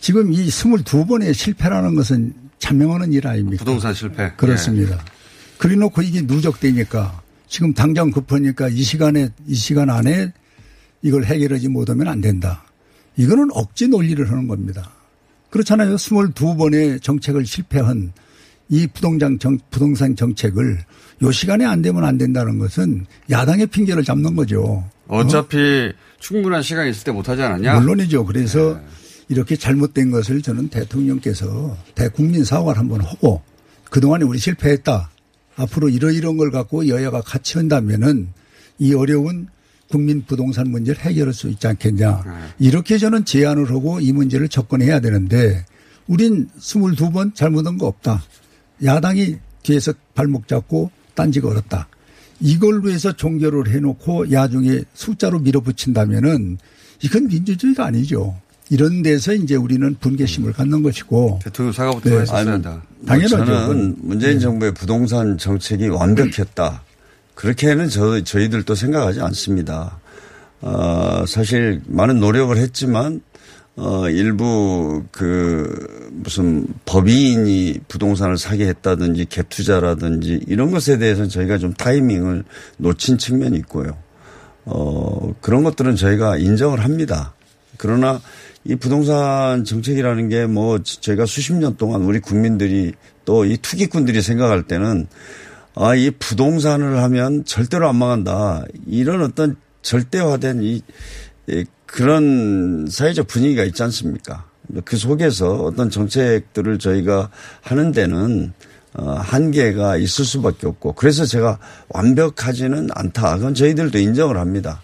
지금 0.00 0.32
이 0.32 0.46
22번의 0.46 1.34
실패라는 1.34 1.94
것은 1.94 2.32
자명하는 2.58 3.12
일 3.12 3.26
아닙니까? 3.26 3.64
부동산 3.64 3.92
실패. 3.92 4.32
그렇습니다. 4.36 4.94
예. 4.94 4.98
그래 5.58 5.74
놓고 5.76 6.02
이게 6.02 6.22
누적되니까 6.22 7.22
지금 7.48 7.72
당장 7.72 8.10
급하니까 8.10 8.68
이 8.68 8.82
시간에 8.82 9.28
이 9.46 9.54
시간 9.54 9.90
안에 9.90 10.32
이걸 11.02 11.24
해결하지 11.24 11.68
못하면 11.68 12.08
안 12.08 12.20
된다. 12.20 12.64
이거는 13.16 13.48
억지 13.52 13.88
논리를 13.88 14.28
하는 14.30 14.48
겁니다. 14.48 14.92
그렇잖아요. 15.50 15.96
22번의 15.96 17.02
정책을 17.02 17.46
실패한 17.46 18.12
이 18.68 18.86
부동산, 18.88 19.38
정, 19.38 19.58
부동산 19.70 20.16
정책을 20.16 20.84
요 21.22 21.32
시간에 21.32 21.64
안 21.64 21.82
되면 21.82 22.04
안 22.04 22.18
된다는 22.18 22.58
것은 22.58 23.06
야당의 23.30 23.68
핑계를 23.68 24.04
잡는 24.04 24.36
거죠. 24.36 24.84
어차피 25.08 25.92
충분한 26.18 26.62
시간이 26.62 26.90
있을 26.90 27.04
때 27.04 27.12
못하지 27.12 27.42
않았냐? 27.42 27.80
물론이죠. 27.80 28.24
그래서 28.26 28.78
이렇게 29.28 29.56
잘못된 29.56 30.10
것을 30.10 30.42
저는 30.42 30.68
대통령께서 30.68 31.76
대국민 31.94 32.44
사과를 32.44 32.78
한번 32.78 33.00
하고 33.00 33.42
그동안에 33.90 34.24
우리 34.24 34.38
실패했다. 34.38 35.10
앞으로 35.56 35.88
이러이런 35.88 36.36
걸 36.36 36.50
갖고 36.50 36.86
여야가 36.86 37.22
같이 37.22 37.56
한다면은 37.56 38.28
이 38.78 38.92
어려운 38.92 39.48
국민 39.88 40.24
부동산 40.26 40.70
문제를 40.70 41.00
해결할 41.00 41.32
수 41.32 41.48
있지 41.48 41.66
않겠냐. 41.66 42.24
이렇게 42.58 42.98
저는 42.98 43.24
제안을 43.24 43.70
하고 43.70 44.00
이 44.00 44.12
문제를 44.12 44.48
접근해야 44.48 45.00
되는데 45.00 45.64
우린 46.06 46.48
22번 46.58 47.34
잘못한 47.34 47.78
거 47.78 47.86
없다. 47.86 48.22
야당이 48.84 49.36
뒤에서 49.62 49.92
발목 50.14 50.46
잡고 50.46 50.90
딴지 51.16 51.40
걸었다. 51.40 51.88
이걸로 52.40 52.90
해서 52.90 53.12
종결을 53.12 53.68
해놓고 53.68 54.30
야중에 54.30 54.82
숫자로 54.94 55.40
밀어붙인다면은 55.40 56.58
이건 57.02 57.26
민주주의가 57.26 57.86
아니죠. 57.86 58.36
이런 58.68 59.02
데서 59.02 59.32
이제 59.32 59.54
우리는 59.54 59.96
분개심을 59.98 60.52
갖는 60.52 60.82
것이고. 60.82 61.40
대통령 61.42 61.72
사과부터 61.72 62.10
네. 62.10 62.20
했어야 62.20 62.52
한다. 62.52 62.82
당연하죠. 63.06 63.44
저는 63.46 63.96
문재인 63.98 64.40
정부의 64.40 64.74
부동산 64.74 65.38
정책이 65.38 65.88
완벽했다. 65.88 66.82
그렇게는 67.34 67.88
저, 67.88 68.22
저희들도 68.22 68.74
생각하지 68.74 69.20
않습니다. 69.20 69.98
어, 70.62 71.24
사실 71.28 71.80
많은 71.86 72.18
노력을 72.18 72.56
했지만 72.56 73.20
어, 73.76 74.08
일부 74.08 75.04
그 75.12 76.10
무슨 76.10 76.66
법인이 76.86 77.80
부동산을 77.88 78.38
사게 78.38 78.68
했다든지 78.68 79.26
갭 79.26 79.50
투자라든지 79.50 80.40
이런 80.46 80.70
것에 80.70 80.98
대해서는 80.98 81.28
저희가 81.28 81.58
좀 81.58 81.74
타이밍을 81.74 82.44
놓친 82.78 83.18
측면이 83.18 83.56
있고요. 83.58 83.96
어, 84.64 85.34
그런 85.42 85.62
것들은 85.62 85.94
저희가 85.96 86.38
인정을 86.38 86.82
합니다. 86.82 87.34
그러나 87.76 88.20
이 88.64 88.74
부동산 88.76 89.64
정책이라는 89.64 90.28
게 90.30 90.46
뭐 90.46 90.78
저희가 90.82 91.26
수십 91.26 91.52
년 91.54 91.76
동안 91.76 92.02
우리 92.02 92.18
국민들이 92.20 92.92
또 93.26 93.44
이 93.44 93.58
투기꾼들이 93.58 94.22
생각할 94.22 94.62
때는 94.62 95.06
아, 95.74 95.94
이 95.94 96.10
부동산을 96.10 97.02
하면 97.02 97.44
절대로 97.44 97.88
안 97.88 97.96
망한다. 97.96 98.64
이런 98.86 99.20
어떤 99.22 99.56
절대화된 99.82 100.62
이, 100.62 100.76
이 100.76 100.82
그런 101.86 102.86
사회적 102.88 103.26
분위기가 103.26 103.64
있지 103.64 103.82
않습니까? 103.82 104.44
그 104.84 104.96
속에서 104.96 105.54
어떤 105.62 105.90
정책들을 105.90 106.78
저희가 106.78 107.30
하는 107.62 107.92
데는 107.92 108.52
어, 108.94 109.12
한계가 109.12 109.98
있을 109.98 110.24
수밖에 110.24 110.66
없고 110.66 110.94
그래서 110.94 111.26
제가 111.26 111.58
완벽하지는 111.88 112.88
않다. 112.92 113.36
그건 113.36 113.54
저희들도 113.54 113.98
인정을 113.98 114.38
합니다. 114.38 114.82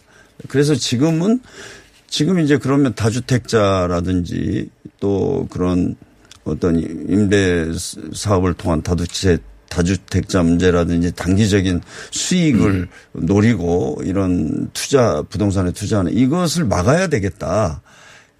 그래서 0.48 0.74
지금은 0.74 1.40
지금 2.08 2.38
이제 2.38 2.58
그러면 2.58 2.94
다주택자라든지 2.94 4.68
또 5.00 5.46
그런 5.50 5.96
어떤 6.44 6.78
임대 6.78 7.66
사업을 8.12 8.54
통한 8.54 8.82
다주택 8.82 9.42
다주택자 9.72 10.42
문제라든지 10.42 11.12
단기적인 11.14 11.80
수익을 12.10 12.88
노리고 13.12 14.00
이런 14.04 14.68
투자 14.74 15.22
부동산에 15.22 15.72
투자하는 15.72 16.12
이것을 16.12 16.66
막아야 16.66 17.06
되겠다. 17.06 17.80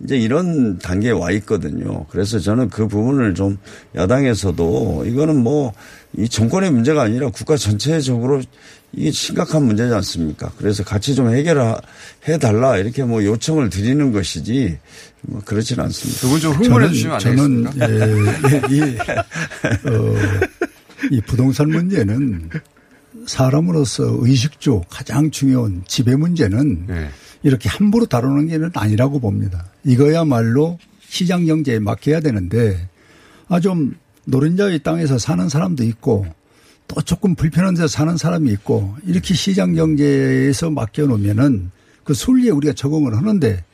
이제 0.05 0.17
이런 0.17 0.79
단계에 0.79 1.13
와 1.13 1.31
있거든요. 1.33 2.05
그래서 2.11 2.39
저는 2.41 2.69
그 2.71 2.89
부분을 2.89 3.35
좀 3.35 3.59
야당에서도 3.95 5.05
이거는 5.07 5.43
뭐 5.43 5.73
이 6.19 6.29
정권의 6.29 6.71
문제가 6.71 7.03
아니라 7.03 7.31
국가 7.31 7.57
전체적으로 7.57 8.43
이게 8.93 9.11
심각한 9.11 9.65
문제지 9.65 9.95
않습니까? 9.95 10.53
그래서 10.59 10.85
같이 10.85 11.15
좀 11.15 11.35
해결해 11.35 12.39
달라 12.39 12.77
이렇게 12.77 13.03
뭐 13.05 13.25
요청을 13.25 13.71
드리는 13.71 14.13
것이지 14.13 14.79
뭐 15.23 15.41
그렇지는 15.45 15.85
않습니다. 15.85 16.21
두분 16.21 16.41
좀 16.41 16.53
흥분해 16.53 16.89
주시면 16.89 17.15
안 17.15 17.21
저는 17.21 17.65
되겠습니까? 17.65 17.89
예, 17.89 18.71
예, 18.71 18.77
이, 18.77 18.99
어, 19.89 20.15
이 21.11 21.21
부동산 21.21 21.71
문제는 21.71 22.51
사람으로서 23.27 24.19
의식주 24.21 24.83
가장 24.89 25.31
중요한 25.31 25.83
지배 25.87 26.17
문제는 26.17 26.87
네. 26.87 27.09
이렇게 27.43 27.69
함부로 27.69 28.07
다루는 28.07 28.47
게 28.49 28.59
아니라고 28.75 29.21
봅니다. 29.21 29.67
이거야말로 29.85 30.79
시장 31.01 31.45
경제에 31.47 31.79
맡겨야 31.79 32.21
되는데 32.21 32.89
아 33.49 33.61
좀 33.61 33.95
노른자의 34.25 34.83
땅에서 34.83 35.19
사는 35.19 35.49
사람도 35.49 35.85
있고 35.85 36.27
또 36.89 37.01
조금 37.03 37.35
불편한 37.35 37.75
데서 37.75 37.87
사는 37.87 38.17
사람이 38.17 38.51
있고 38.53 38.95
이렇게 39.05 39.35
시장 39.35 39.75
경제에서 39.75 40.71
맡겨 40.71 41.07
놓으면은 41.07 41.71
그 42.05 42.15
순리에 42.15 42.51
우리가 42.51 42.75
적응을 42.75 43.17
하는데 43.17 43.65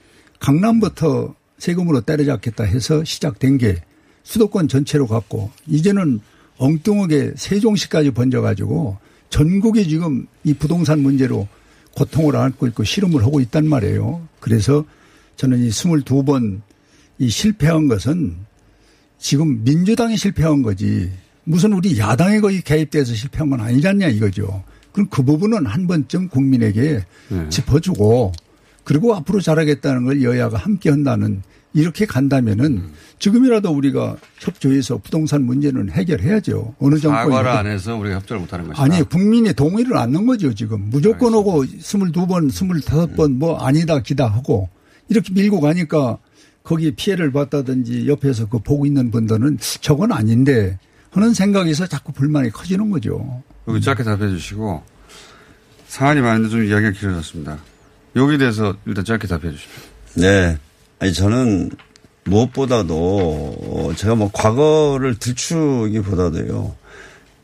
강남부터 0.40 1.34
세금으로 1.58 2.02
때려잡겠다 2.02 2.64
해서 2.64 3.04
시작된 3.04 3.58
게 3.58 3.82
수도권 4.22 4.68
전체로 4.68 5.06
갔고 5.06 5.50
이제는 5.66 6.20
엉뚱하게 6.58 7.32
세종시까지 7.36 8.10
번져가지고 8.10 8.98
전국이 9.30 9.88
지금 9.88 10.26
이 10.44 10.54
부동산 10.54 11.00
문제로 11.00 11.48
고통을 11.96 12.36
안고 12.36 12.66
있고 12.68 12.84
실험을 12.84 13.22
하고 13.22 13.40
있단 13.40 13.66
말이에요. 13.66 14.26
그래서 14.40 14.84
저는 15.36 15.58
이 15.64 15.68
22번 15.68 16.60
이 17.18 17.28
실패한 17.28 17.88
것은 17.88 18.36
지금 19.18 19.64
민주당이 19.64 20.16
실패한 20.16 20.62
거지 20.62 21.10
무슨 21.44 21.72
우리 21.72 21.98
야당에 21.98 22.40
거의 22.40 22.60
개입돼서 22.60 23.14
실패한 23.14 23.50
건 23.50 23.60
아니잖냐 23.60 24.08
이거죠. 24.08 24.62
그럼 24.92 25.08
그 25.10 25.22
부분은 25.22 25.66
한 25.66 25.86
번쯤 25.86 26.28
국민에게 26.28 27.04
네. 27.28 27.48
짚어주고 27.48 28.32
그리고 28.84 29.14
앞으로 29.14 29.40
잘하겠다는 29.40 30.04
걸 30.04 30.22
여야가 30.22 30.56
함께 30.56 30.90
한다는 30.90 31.42
이렇게 31.74 32.06
간다면은 32.06 32.90
지금이라도 33.18 33.70
우리가 33.70 34.16
협조해서 34.38 34.98
부동산 34.98 35.44
문제는 35.44 35.90
해결해야죠. 35.90 36.74
어느 36.78 36.98
정도. 36.98 37.16
사과를 37.16 37.50
안 37.50 37.66
해서 37.66 37.96
우리가 37.96 38.16
협조를 38.16 38.40
못하는 38.40 38.66
것이다. 38.68 38.82
아니, 38.82 39.02
국민의 39.02 39.54
동의를 39.54 39.96
않는 39.96 40.26
거죠, 40.26 40.54
지금. 40.54 40.88
무조건 40.90 41.34
오고 41.34 41.64
22번, 41.64 42.50
25번 42.50 43.32
뭐 43.34 43.58
아니다, 43.58 44.00
기다 44.00 44.26
하고 44.26 44.68
이렇게 45.08 45.32
밀고 45.32 45.60
가니까 45.60 46.18
거기에 46.62 46.92
피해를 46.92 47.32
봤다든지 47.32 48.08
옆에서 48.08 48.48
그 48.48 48.58
보고 48.58 48.84
있는 48.84 49.10
분들은 49.10 49.58
저건 49.80 50.12
아닌데 50.12 50.78
하는 51.10 51.32
생각에서 51.32 51.86
자꾸 51.86 52.12
불만이 52.12 52.50
커지는 52.50 52.90
거죠. 52.90 53.42
여기 53.66 53.80
짧게 53.80 54.04
답해 54.04 54.28
주시고 54.28 54.82
사안이 55.86 56.20
많은데 56.20 56.50
좀 56.50 56.64
이야기가 56.64 56.90
길어졌습니다. 56.90 57.58
여기에 58.16 58.38
대해서 58.38 58.74
일단 58.84 59.04
짧게 59.04 59.26
답해 59.26 59.50
주십시오. 59.50 59.82
네. 60.16 60.58
아니, 61.00 61.12
저는 61.12 61.70
무엇보다도 62.24 62.94
어, 62.94 63.92
제가 63.96 64.14
뭐 64.14 64.30
과거를 64.32 65.18
들추기보다도요. 65.18 66.76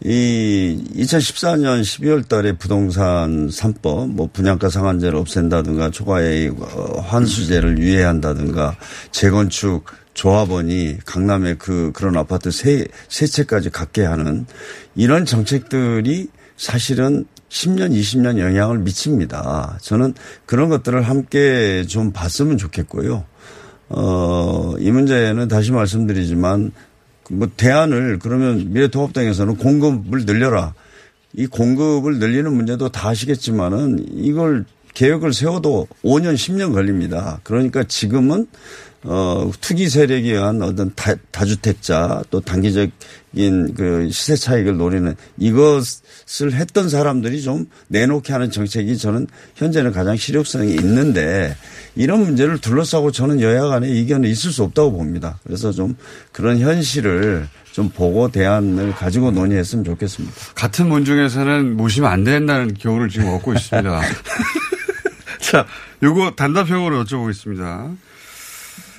이 0.04 0.84
2014년 0.96 1.80
12월 1.80 2.28
달에 2.28 2.52
부동산 2.52 3.48
3법, 3.48 4.10
뭐 4.10 4.28
분양가 4.30 4.68
상한제를 4.68 5.18
없앤다든가 5.18 5.90
초과의 5.90 6.50
어, 6.50 7.00
환수제를 7.00 7.78
유예한다든가 7.78 8.76
재건축 9.12 9.86
조합원이 10.12 10.98
강남에 11.06 11.54
그 11.54 11.90
그런 11.94 12.16
아파트 12.16 12.50
세, 12.50 12.86
세 13.08 13.26
채까지 13.26 13.70
갖게 13.70 14.04
하는 14.04 14.46
이런 14.94 15.24
정책들이 15.24 16.28
사실은 16.56 17.26
10년, 17.48 17.92
20년 17.92 18.38
영향을 18.38 18.78
미칩니다. 18.78 19.78
저는 19.80 20.14
그런 20.44 20.68
것들을 20.68 21.02
함께 21.02 21.84
좀 21.86 22.12
봤으면 22.12 22.58
좋겠고요. 22.58 23.24
어, 23.88 24.74
이 24.78 24.90
문제는 24.90 25.48
다시 25.48 25.72
말씀드리지만 25.72 26.72
뭐 27.30 27.48
대안을 27.56 28.18
그러면 28.20 28.72
미래통합당에서는 28.72 29.56
공급을 29.56 30.24
늘려라. 30.26 30.74
이 31.32 31.46
공급을 31.46 32.18
늘리는 32.18 32.52
문제도 32.52 32.88
다 32.88 33.08
아시겠지만은 33.08 34.06
이걸 34.12 34.64
계획을 34.94 35.32
세워도 35.32 35.88
5년, 36.04 36.34
10년 36.34 36.72
걸립니다. 36.72 37.40
그러니까 37.42 37.82
지금은 37.84 38.46
어, 39.06 39.50
투기 39.60 39.90
세력에 39.90 40.32
의한 40.32 40.62
어떤 40.62 40.90
다, 40.94 41.14
다주택자 41.30 42.24
또 42.30 42.40
단기적인 42.40 43.74
그 43.76 44.08
시세 44.10 44.34
차익을 44.34 44.78
노리는 44.78 45.14
이것을 45.36 46.54
했던 46.54 46.88
사람들이 46.88 47.42
좀 47.42 47.66
내놓게 47.88 48.32
하는 48.32 48.50
정책이 48.50 48.96
저는 48.96 49.26
현재는 49.56 49.92
가장 49.92 50.16
실효성이 50.16 50.74
있는데 50.76 51.54
이런 51.96 52.20
문제를 52.20 52.58
둘러싸고 52.58 53.12
저는 53.12 53.42
여야 53.42 53.66
간에 53.66 53.88
이견이 53.88 54.30
있을 54.30 54.50
수 54.52 54.62
없다고 54.62 54.92
봅니다. 54.92 55.38
그래서 55.44 55.70
좀 55.70 55.96
그런 56.32 56.58
현실을 56.58 57.46
좀 57.72 57.90
보고 57.90 58.28
대안을 58.28 58.94
가지고 58.94 59.32
논의했으면 59.32 59.84
좋겠습니다. 59.84 60.34
같은 60.54 60.88
문 60.88 61.04
중에서는 61.04 61.76
모시면 61.76 62.10
안 62.10 62.24
된다는 62.24 62.72
교훈을 62.72 63.10
지금 63.10 63.28
얻고 63.28 63.52
있습니다. 63.52 64.00
자, 65.40 65.66
요거 66.02 66.36
단답형으로 66.36 67.04
여쭤보겠습니다. 67.04 67.96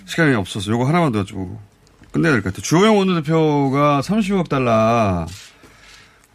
시간이 0.05 0.35
없어서 0.35 0.71
요거 0.71 0.85
하나만 0.85 1.11
더 1.11 1.23
여쭤보고 1.23 1.57
끝내야 2.11 2.31
될 2.33 2.41
것 2.41 2.53
같아요. 2.53 2.61
주호영 2.61 2.97
원내대표가 2.97 4.01
30억 4.01 4.47
달러 4.49 5.25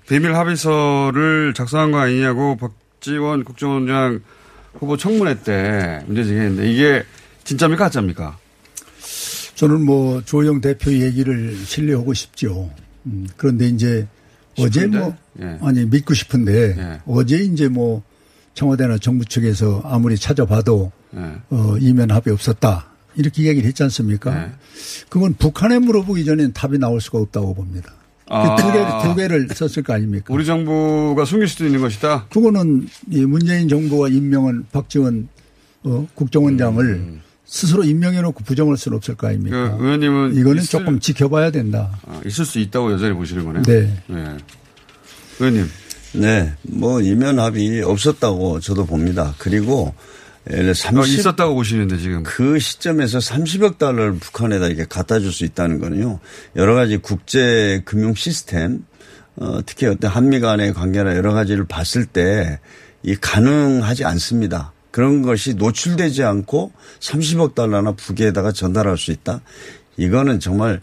비밀 0.09 0.35
합의서를 0.35 1.55
작성한 1.55 1.93
거 1.93 1.99
아니냐고 1.99 2.57
박지원 2.57 3.45
국정원장 3.45 4.21
후보 4.75 4.97
청문회 4.97 5.43
때 5.43 6.03
문제 6.07 6.25
제기했는데 6.25 6.71
이게 6.71 7.03
진짜입니까 7.45 7.85
가짜입니까? 7.85 8.37
저는 9.55 9.85
뭐 9.85 10.23
조영 10.25 10.61
대표 10.61 10.93
얘기를 10.93 11.57
신뢰하고 11.57 12.15
싶죠. 12.15 12.71
음, 13.07 13.27
그런데 13.37 13.67
이제 13.69 14.07
어제 14.59 14.87
뭐 14.87 15.17
예. 15.41 15.59
아니 15.63 15.85
믿고 15.87 16.13
싶은데 16.15 16.77
예. 16.79 17.01
어제 17.07 17.37
이제 17.39 17.69
뭐 17.69 18.03
청와대나 18.55 18.99
정부 18.99 19.25
측에서 19.25 19.81
아무리 19.85 20.17
찾아봐도 20.17 20.91
예. 21.17 21.21
어, 21.51 21.77
이면 21.79 22.11
합의 22.11 22.33
없었다 22.33 22.87
이렇게 23.17 23.45
얘기를 23.45 23.67
했지 23.69 23.83
않습니까? 23.83 24.35
네. 24.35 24.53
그건 25.09 25.35
북한에 25.35 25.79
물어보기 25.79 26.25
전엔 26.25 26.53
답이 26.53 26.79
나올 26.79 27.01
수가 27.01 27.19
없다고 27.19 27.55
봅니다. 27.55 27.93
아. 28.29 28.55
그두 28.55 28.73
개를, 28.73 28.87
두 29.03 29.15
개를 29.17 29.49
썼을 29.55 29.83
거 29.85 29.93
아닙니까? 29.95 30.27
우리 30.33 30.47
정부가 30.47 31.25
숨길 31.25 31.49
수도 31.49 31.67
있는 31.67 31.81
것이다. 31.81 32.27
그거는 32.31 32.89
이 33.11 33.21
문재인 33.27 33.69
정부가 33.69 34.09
임명한 34.09 34.67
박지원 34.73 35.29
어, 35.83 36.07
국정원장을 36.15 37.21
스스로 37.45 37.83
임명해놓고 37.83 38.45
부정할 38.45 38.77
수는 38.77 38.97
없을 38.99 39.17
거 39.17 39.27
아닙니까? 39.27 39.77
그 39.77 39.85
의원님은 39.85 40.37
이거는 40.37 40.63
있을- 40.63 40.71
조금 40.71 41.01
지켜봐야 41.01 41.51
된다. 41.51 41.99
아, 42.07 42.21
있을 42.25 42.45
수 42.45 42.61
있다고 42.61 42.93
여전히 42.93 43.15
보시는 43.15 43.45
거네요. 43.45 43.63
네. 43.65 43.93
네. 44.07 44.37
의원님. 45.41 45.67
네. 46.13 46.53
뭐 46.63 47.01
이면 47.01 47.39
합의 47.41 47.83
없었다고 47.83 48.61
저도 48.61 48.87
봅니다. 48.87 49.35
그리고 49.39 49.95
예를 50.51 50.75
30 50.75 50.99
어, 50.99 51.07
있었다고 51.07 51.55
보시는데 51.55 51.99
지금 51.99 52.23
그 52.23 52.59
시점에서 52.59 53.19
30억 53.19 53.79
달러를 53.79 54.15
북한에다 54.15 54.67
이렇게 54.69 54.85
갖다 54.87 55.19
줄 55.19 55.33
수 55.33 55.45
있다는 55.45 55.81
거는요. 55.81 56.21
여러 56.57 56.75
가지 56.75 56.97
국제 56.97 57.83
금융 57.85 58.15
시스템 58.15 58.85
어, 59.37 59.61
특히 59.67 59.87
어떤 59.87 60.11
한미 60.11 60.41
간의 60.41 60.73
관계나 60.75 61.17
여러 61.17 61.33
가지를 61.33 61.67
봤을 61.67 62.07
때 62.07 62.59
이 63.03 63.17
가능하지 63.17 64.05
않습니다. 64.05 64.73
그런 64.91 65.23
것이 65.23 65.55
노출되지 65.55 66.25
않고 66.25 66.73
30억 67.01 67.55
달러나 67.55 67.93
북에다가 67.93 68.53
전달할 68.53 68.99
수 68.99 69.11
있다. 69.13 69.41
이거는 69.97 70.41
정말 70.41 70.81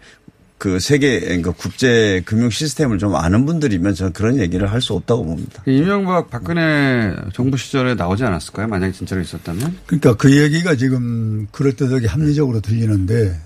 그 0.58 0.80
세계 0.80 1.20
그러니까 1.20 1.52
국제 1.52 2.22
금융 2.26 2.50
시스템을 2.50 2.98
좀 2.98 3.16
아는 3.16 3.46
분들이면 3.46 3.94
저는 3.94 4.14
그런 4.14 4.40
얘기를 4.40 4.72
할 4.72 4.82
수 4.82 4.94
없다고 4.94 5.26
봅니다. 5.26 5.64
이명박 5.68 6.30
박근혜 6.30 7.14
정부 7.34 7.58
시절에 7.58 7.96
나오지 7.96 8.24
않았을까요? 8.24 8.68
만약에 8.68 8.94
진짜로 8.94 9.22
있었다면? 9.22 9.78
그러니까 9.86 10.16
그 10.16 10.36
얘기가 10.36 10.76
지금 10.76 11.48
그럴듯하게 11.52 12.08
합리적으로 12.08 12.60
들리는데 12.62 13.40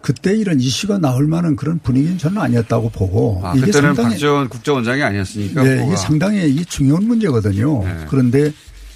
그때 0.00 0.34
이런 0.34 0.60
이슈가 0.60 0.98
나올 0.98 1.26
만한 1.26 1.56
그런 1.56 1.78
분위기는 1.80 2.16
저는 2.18 2.38
아니었다고 2.38 2.90
보고 2.90 3.40
아, 3.44 3.52
이게 3.54 3.66
그때는 3.66 3.88
상당히 3.94 4.10
박지원 4.10 4.48
국정원장이 4.48 5.02
아니었으니까. 5.02 5.62
네. 5.62 5.84
이게 5.86 5.96
상당히 5.96 6.48
이게 6.48 6.64
중요한 6.64 7.04
문제거든요. 7.04 7.84
네. 7.84 8.06
그런데 8.08 8.52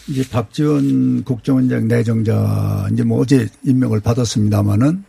이제 0.08 0.24
박지원 0.30 1.24
국정원장 1.24 1.88
내정자 1.88 2.88
이제 2.92 3.02
뭐 3.02 3.20
어제 3.20 3.48
임명을 3.64 4.00
받았습니다마는 4.00 5.04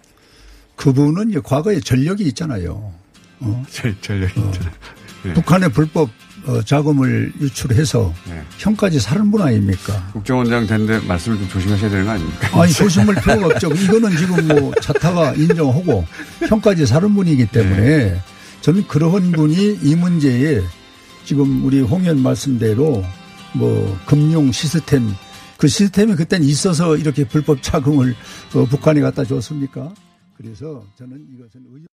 그분은 0.83 1.29
이제 1.29 1.39
과거에 1.41 1.79
전력이 1.79 2.25
있잖아요. 2.25 2.91
어? 3.39 3.65
전력이 4.01 4.33
있잖아요. 4.37 4.71
네. 5.23 5.33
북한의 5.33 5.69
불법 5.69 6.09
어, 6.45 6.61
자금을 6.61 7.31
유출해서 7.39 8.13
네. 8.27 8.43
형까지 8.57 8.99
사는 8.99 9.31
분 9.31 9.41
아닙니까? 9.41 10.09
국정원장 10.11 10.67
된데 10.67 10.99
말씀을 11.07 11.37
좀 11.37 11.47
조심하셔야 11.47 11.89
되는 11.89 12.05
거 12.05 12.11
아닙니까? 12.11 12.61
아니 12.61 12.73
조심할 12.73 13.15
필요가 13.15 13.45
없죠. 13.45 13.69
이거는 13.71 14.17
지금 14.17 14.45
뭐 14.45 14.73
차타가 14.81 15.31
인정하고 15.35 16.05
형까지 16.49 16.85
사는 16.85 17.13
분이기 17.15 17.45
때문에 17.45 18.21
저는 18.59 18.85
그러한 18.85 19.31
분이 19.31 19.79
이 19.83 19.95
문제에 19.95 20.61
지금 21.23 21.63
우리 21.63 21.79
홍 21.79 22.01
의원 22.01 22.21
말씀대로 22.21 23.05
뭐 23.53 23.99
금융 24.05 24.51
시스템 24.51 25.15
그 25.55 25.69
시스템이 25.69 26.15
그때는 26.15 26.45
있어서 26.45 26.97
이렇게 26.97 27.23
불법 27.23 27.63
자금을 27.63 28.13
어, 28.53 28.65
북한에 28.65 28.99
갖다 28.99 29.23
줬습니까? 29.23 29.93
그래서 30.43 30.85
저는 30.95 31.25
이것은 31.29 31.65
의... 31.73 31.92